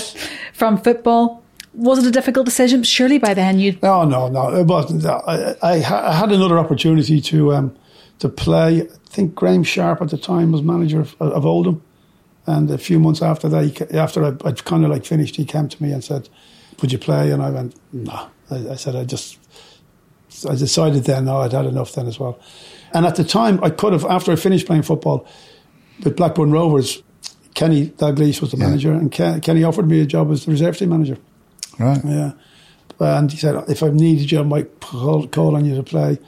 [0.53, 1.43] from football.
[1.73, 2.83] Was it a difficult decision?
[2.83, 4.55] Surely by then you No, no, no.
[4.55, 5.05] It wasn't.
[5.05, 7.75] I, I, I had another opportunity to um,
[8.19, 8.83] to play.
[8.83, 11.81] I think Graeme Sharp at the time was manager of, of Oldham,
[12.47, 15.45] and a few months after that, he, after I, I'd kind of like finished, he
[15.45, 16.27] came to me and said,
[16.81, 19.37] "Would you play?" And I went, "No." I, I said, "I just."
[20.45, 22.39] I decided then, no, I'd had enough then as well.
[22.93, 25.27] And at the time, I could have, after I finished playing football
[26.03, 27.03] with Blackburn Rovers,
[27.53, 30.77] Kenny Dalglish was the manager, and Ken, Kenny offered me a job as the reserve
[30.77, 31.17] team manager.
[31.77, 31.99] Right.
[32.03, 32.31] Yeah.
[32.99, 36.19] And he said, if I needed you, I might call, call on you to play.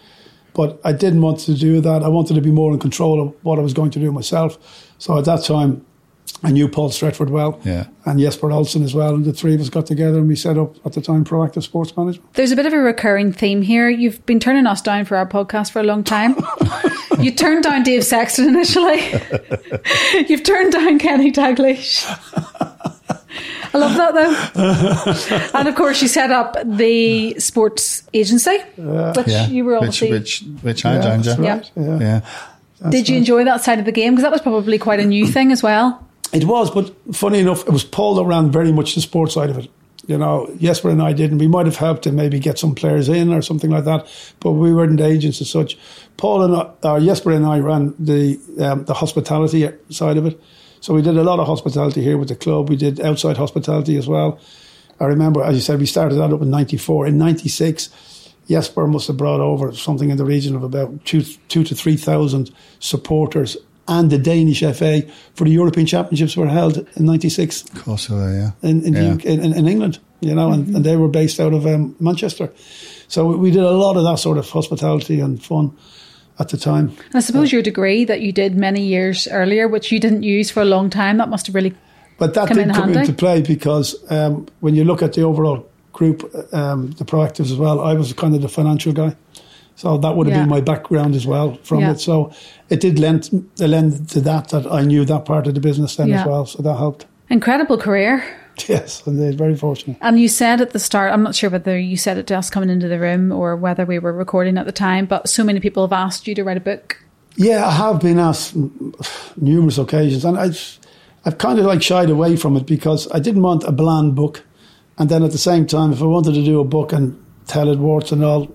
[0.54, 2.04] But I didn't want to do that.
[2.04, 4.58] I wanted to be more in control of what I was going to do myself.
[4.98, 5.86] So at that time,
[6.44, 7.86] I knew Paul Stretford well Yeah.
[8.06, 9.14] and Jesper Olsen as well.
[9.14, 11.62] And the three of us got together and we set up, at the time, Proactive
[11.64, 12.34] Sports Management.
[12.34, 13.90] There's a bit of a recurring theme here.
[13.90, 16.36] You've been turning us down for our podcast for a long time.
[17.20, 19.02] you turned down Dave Sexton initially.
[20.28, 22.06] You've turned down Kenny Dalglish.
[23.74, 25.58] I love that though.
[25.60, 29.48] and of course, you set up the sports agency, which Yeah.
[29.48, 30.12] you were which, obviously.
[30.12, 31.32] which which which I joined you.
[31.36, 31.72] right.
[31.76, 31.84] Yeah.
[32.00, 32.22] Yeah.
[32.84, 32.90] Yeah.
[32.90, 34.14] did you enjoy that side of the game?
[34.14, 36.06] Because that was probably quite a new thing as well.
[36.34, 39.50] It was, but funny enough, it was Paul that ran very much the sports side
[39.50, 39.70] of it.
[40.08, 41.38] You know, Jesper and I didn't.
[41.38, 44.08] We might have helped him maybe get some players in or something like that,
[44.40, 45.78] but we weren't agents as such.
[46.18, 50.42] Paul and I, or Jesper and I ran the um, the hospitality side of it.
[50.80, 52.70] So we did a lot of hospitality here with the club.
[52.70, 54.40] We did outside hospitality as well.
[55.00, 57.08] I remember, as you said, we started that up in '94.
[57.08, 57.90] In '96,
[58.50, 61.96] Jesper must have brought over something in the region of about two, two to three
[61.96, 63.56] thousand supporters
[63.88, 65.04] and the Danish FA
[65.34, 68.70] for the European Championships were held in '96 Of course, we were, yeah.
[68.70, 69.02] in in, yeah.
[69.02, 71.96] the UK, in, in England, you know, and, and they were based out of um,
[72.00, 72.52] Manchester.
[73.08, 75.76] So we did a lot of that sort of hospitality and fun
[76.40, 76.90] at the time.
[77.08, 80.50] And I suppose your degree that you did many years earlier, which you didn't use
[80.50, 81.74] for a long time, that must have really.
[82.18, 83.00] But that Come did in come handy.
[83.00, 86.24] into play because um, when you look at the overall group,
[86.54, 89.16] um, the proactives as well, I was kind of the financial guy.
[89.82, 90.44] So that would have Yeah.
[90.44, 91.92] been my background as well from Yeah.
[91.94, 92.00] it.
[92.00, 92.30] So
[92.70, 96.10] it did lend, lend to that, that I knew that part of the business then
[96.10, 96.22] Yeah.
[96.22, 96.46] as well.
[96.46, 97.08] So that helped.
[97.32, 98.24] Incredible career.
[98.68, 99.40] Yes, indeed.
[99.40, 99.98] Very fortunate.
[100.02, 102.52] And you said at the start, I'm not sure whether you said it to us
[102.52, 105.60] coming into the room or whether we were recording at the time, but so many
[105.60, 106.98] people have asked you to write a book.
[107.38, 108.56] Yeah, I have been asked
[109.38, 110.78] numerous occasions, and I've,
[111.26, 114.44] I've kind of like shied away from it because I didn't want a bland book.
[115.00, 117.18] And then at the same time, if I wanted to do a book and
[117.48, 118.48] tell it warts and all,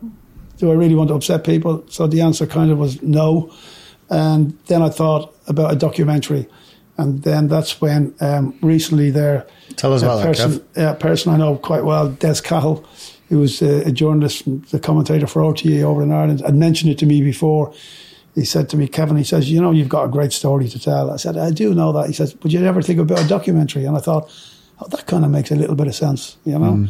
[0.59, 1.85] do I really want to upset people?
[1.89, 3.53] So the answer kind of was no.
[4.09, 6.49] And then I thought about a documentary.
[6.99, 9.47] And then that's when um, recently there,
[9.77, 10.93] Tell us a about that, person, Kev.
[10.93, 12.87] a person I know quite well, Des Cahill,
[13.29, 16.91] who was a, a journalist, and the commentator for RTE over in Ireland, had mentioned
[16.91, 17.75] it to me before.
[18.35, 20.79] He said to me, Kevin, he says, you know, you've got a great story to
[20.79, 21.11] tell.
[21.11, 22.07] I said, I do know that.
[22.07, 23.85] He says, would you ever think about a documentary?
[23.85, 24.31] And I thought,
[24.81, 26.87] oh, that kind of makes a little bit of sense, you know?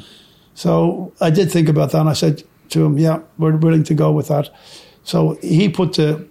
[0.54, 3.94] So I did think about that and I said to him, yeah, we're willing to
[3.94, 4.50] go with that.
[5.04, 6.26] So he put the,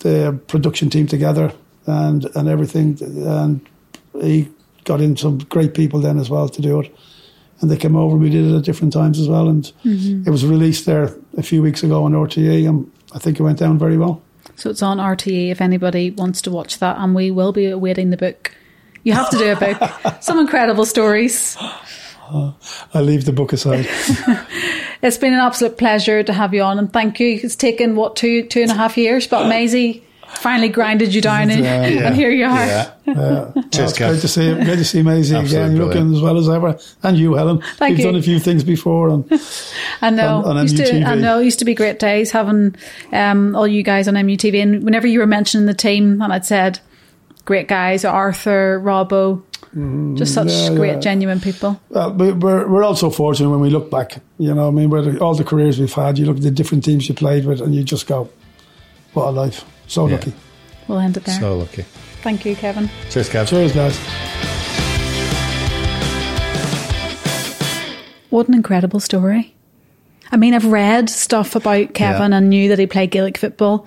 [0.00, 1.52] the production team together
[1.86, 2.98] and, and everything.
[3.02, 3.66] And
[4.20, 4.48] he
[4.84, 6.94] got in some great people then as well to do it.
[7.60, 8.16] And they came over.
[8.16, 9.48] We did it at different times as well.
[9.48, 10.28] And mm-hmm.
[10.28, 12.68] it was released there a few weeks ago on RTE.
[12.68, 14.22] And I think it went down very well.
[14.56, 18.10] So it's on RTE if anybody wants to watch that, and we will be awaiting
[18.10, 18.54] the book.
[19.04, 19.90] You have to do a book.
[20.20, 21.56] Some incredible stories.
[22.94, 23.88] I leave the book aside.
[25.00, 27.38] It's been an absolute pleasure to have you on, and thank you.
[27.40, 31.50] It's taken what two two and a half years, but Maysie finally grinded you down,
[31.50, 32.06] and, Yeah.
[32.08, 32.66] and here you are.
[32.66, 32.90] Yeah.
[33.08, 36.20] Well, Cheers, it's great to see great to see Maysie Absolutely again, You're looking as
[36.20, 37.62] well as ever, and you, Helen.
[37.76, 38.04] Thank You've you.
[38.06, 39.24] done a few things before, and
[40.02, 40.38] I know.
[40.44, 41.06] on- on used to, MUTV.
[41.06, 41.38] I know.
[41.38, 42.74] It used to be great days having
[43.12, 44.60] um, all you guys on MUTV.
[44.60, 46.80] And whenever you were mentioning the team, and I'd said,
[47.44, 49.42] "Great guys, Arthur, Robbo,
[50.16, 51.00] just such yeah, great, yeah.
[51.00, 54.18] genuine people." uh, we- we're we're also fortunate when we look back.
[54.38, 56.50] You know, I mean, where the, all the careers we've had, you look at the
[56.50, 58.28] different teams you played with, and you just go,
[59.14, 59.64] "What a life!
[59.86, 60.14] So Yeah.
[60.16, 60.32] lucky."
[60.88, 61.38] We'll end it there.
[61.38, 61.84] So lucky.
[62.22, 62.88] Thank you, Kevin.
[63.10, 63.48] Cheers, Kev.
[63.48, 63.98] Cheers, guys.
[68.30, 69.54] What an incredible story.
[70.30, 72.38] I mean, I've read stuff about Kevin Yeah.
[72.38, 73.86] and knew that he played Gaelic football,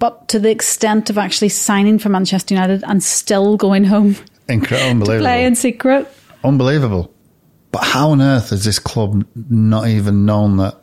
[0.00, 4.16] but to the extent of actually signing for Manchester United and still going home
[4.48, 4.90] Incredible.
[4.90, 5.24] Unbelievable.
[5.24, 6.08] play in secret.
[6.44, 7.12] Unbelievable.
[7.72, 10.76] But how on earth has this club not even known that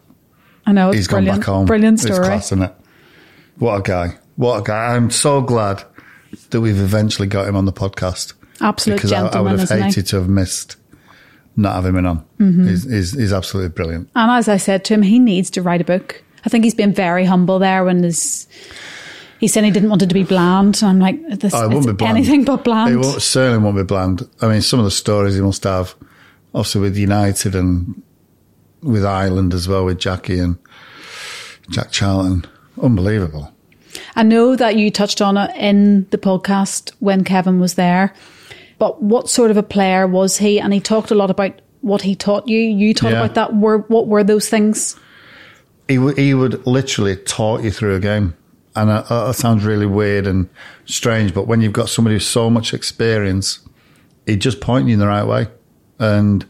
[0.65, 1.65] I know it's he's gone back home?
[1.65, 2.25] Brilliant It's story.
[2.27, 2.73] class, isn't it?
[3.57, 4.17] What a guy.
[4.35, 4.95] What a guy.
[4.95, 5.83] I'm so glad
[6.49, 8.33] that we've eventually got him on the podcast.
[8.61, 10.77] Absolute because I, I would have hated to have missed
[11.55, 12.25] not having him on.
[12.39, 12.67] Mm-hmm.
[12.67, 14.09] He's, he's, he's absolutely brilliant.
[14.15, 16.23] And as I said to him, he needs to write a book.
[16.45, 18.47] I think he's been very humble there when his,
[19.43, 20.81] he said he didn't want it to be bland.
[20.81, 22.17] And I'm like, this oh, won't be bland.
[22.17, 22.93] anything but bland.
[22.93, 24.25] It won't, certainly won't be bland.
[24.41, 25.95] I mean, some of the stories he must have,
[26.55, 28.01] obviously with United and
[28.81, 30.57] with Ireland as well, with Jackie and
[31.69, 32.45] Jack Charlton.
[32.81, 33.51] Unbelievable.
[34.15, 38.13] I know that you touched on it in the podcast when Kevin was there,
[38.79, 40.57] but what sort of a player was he?
[40.57, 42.59] And he talked a lot about what he taught you.
[42.59, 43.25] You taught Yeah.
[43.25, 43.53] about that.
[43.57, 44.95] Were, what were those things?
[45.89, 48.35] He, w- he would literally talk you through a game.
[48.75, 50.49] And uh, that sounds really weird and
[50.85, 53.59] strange, but when you've got somebody with so much experience,
[54.25, 55.47] he'd just point you in the right way.
[55.99, 56.45] And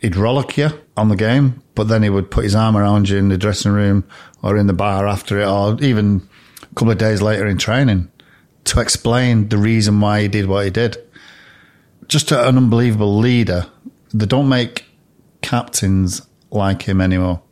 [0.00, 3.18] he'd rollick you on the game, but then he would put his arm around you
[3.18, 4.04] in the dressing room
[4.42, 6.28] or in the bar after it, or even
[6.62, 8.10] a couple of days later in training
[8.64, 10.96] to explain the reason why he did what he did.
[12.08, 13.66] Just an unbelievable leader.
[14.14, 14.84] They don't make
[15.42, 17.42] captains like him anymore.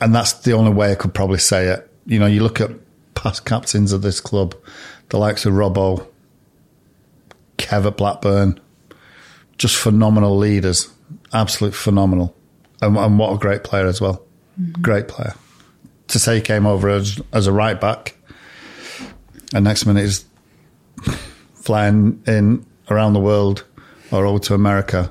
[0.00, 1.90] And that's the only way I could probably say it.
[2.06, 2.70] You know, you look at
[3.24, 4.54] past captains of this club,
[5.08, 6.06] the likes of Robbo,
[7.56, 8.60] Kev at Blackburn,
[9.56, 10.92] just phenomenal leaders,
[11.32, 12.36] absolute phenomenal,
[12.82, 14.22] and, and what a great player as well,
[14.60, 14.82] mm-hmm.
[14.82, 15.34] great player.
[16.08, 18.14] To say he came over as as a right back,
[19.54, 20.26] and next minute he's
[21.54, 23.64] flying in around the world
[24.12, 25.10] or over to America,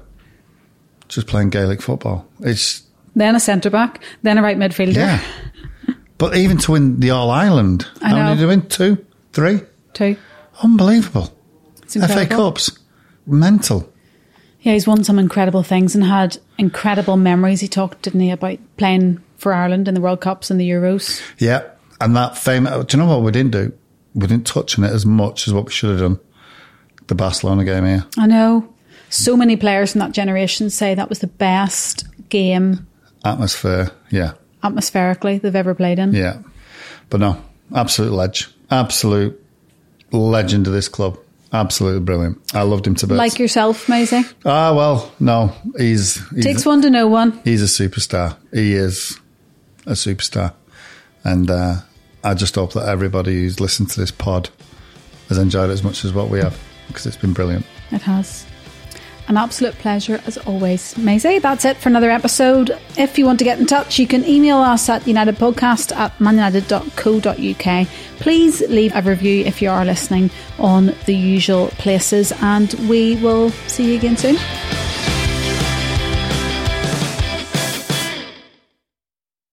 [1.07, 2.27] just playing Gaelic football.
[2.41, 2.83] It's
[3.15, 4.93] Then a centre back, then a right midfielder.
[4.93, 5.19] yeah,
[6.23, 8.61] but even to win the All Ireland, I how many did he win?
[8.69, 9.59] Two, three,
[9.93, 10.15] Too.
[10.63, 11.37] unbelievable.
[11.89, 12.25] FA.
[12.25, 12.79] Cups,
[13.27, 13.91] mental.
[14.61, 17.59] Yeah, he's won some incredible things and had incredible memories.
[17.59, 21.21] He talked, didn't he, about playing for Ireland in the World Cups and the Euros.
[21.39, 21.63] Yeah,
[21.99, 22.71] and that famous.
[22.71, 23.73] Uh, do you know what we didn't do?
[24.15, 26.19] We didn't touch on it as much as what we should have done.
[27.07, 28.73] The Barcelona game here, I know.
[29.09, 32.87] So many players from that generation say that was the best game
[33.25, 33.91] atmosphere.
[34.09, 36.13] Yeah, atmospherically they've ever played in.
[36.13, 36.39] yeah,
[37.09, 37.41] but no,
[37.75, 39.39] absolute ledge, absolute
[40.11, 41.17] legend of this club.
[41.51, 42.39] Absolutely brilliant.
[42.55, 43.17] I loved him to bits.
[43.17, 44.23] Like yourself, Maysie.
[44.43, 47.39] ah, well, no, he's he's Takes one to know one.
[47.43, 48.35] he's a superstar.
[48.51, 49.19] He is
[49.85, 50.53] a superstar,
[51.23, 51.75] and uh,
[52.23, 54.49] I just hope that everybody who's listened to this pod
[55.29, 56.57] has enjoyed it as much as what we have
[56.87, 57.65] because it's been brilliant.
[57.91, 58.45] It has.
[59.27, 60.97] An absolute pleasure as always.
[60.97, 62.77] Maysie, that's it for another episode.
[62.97, 67.87] If you want to get in touch, you can email us at unitedpodcast at manunited.co.uk.
[68.19, 70.29] Please leave a review if you are listening
[70.59, 74.35] on the usual places, and we will see you again soon.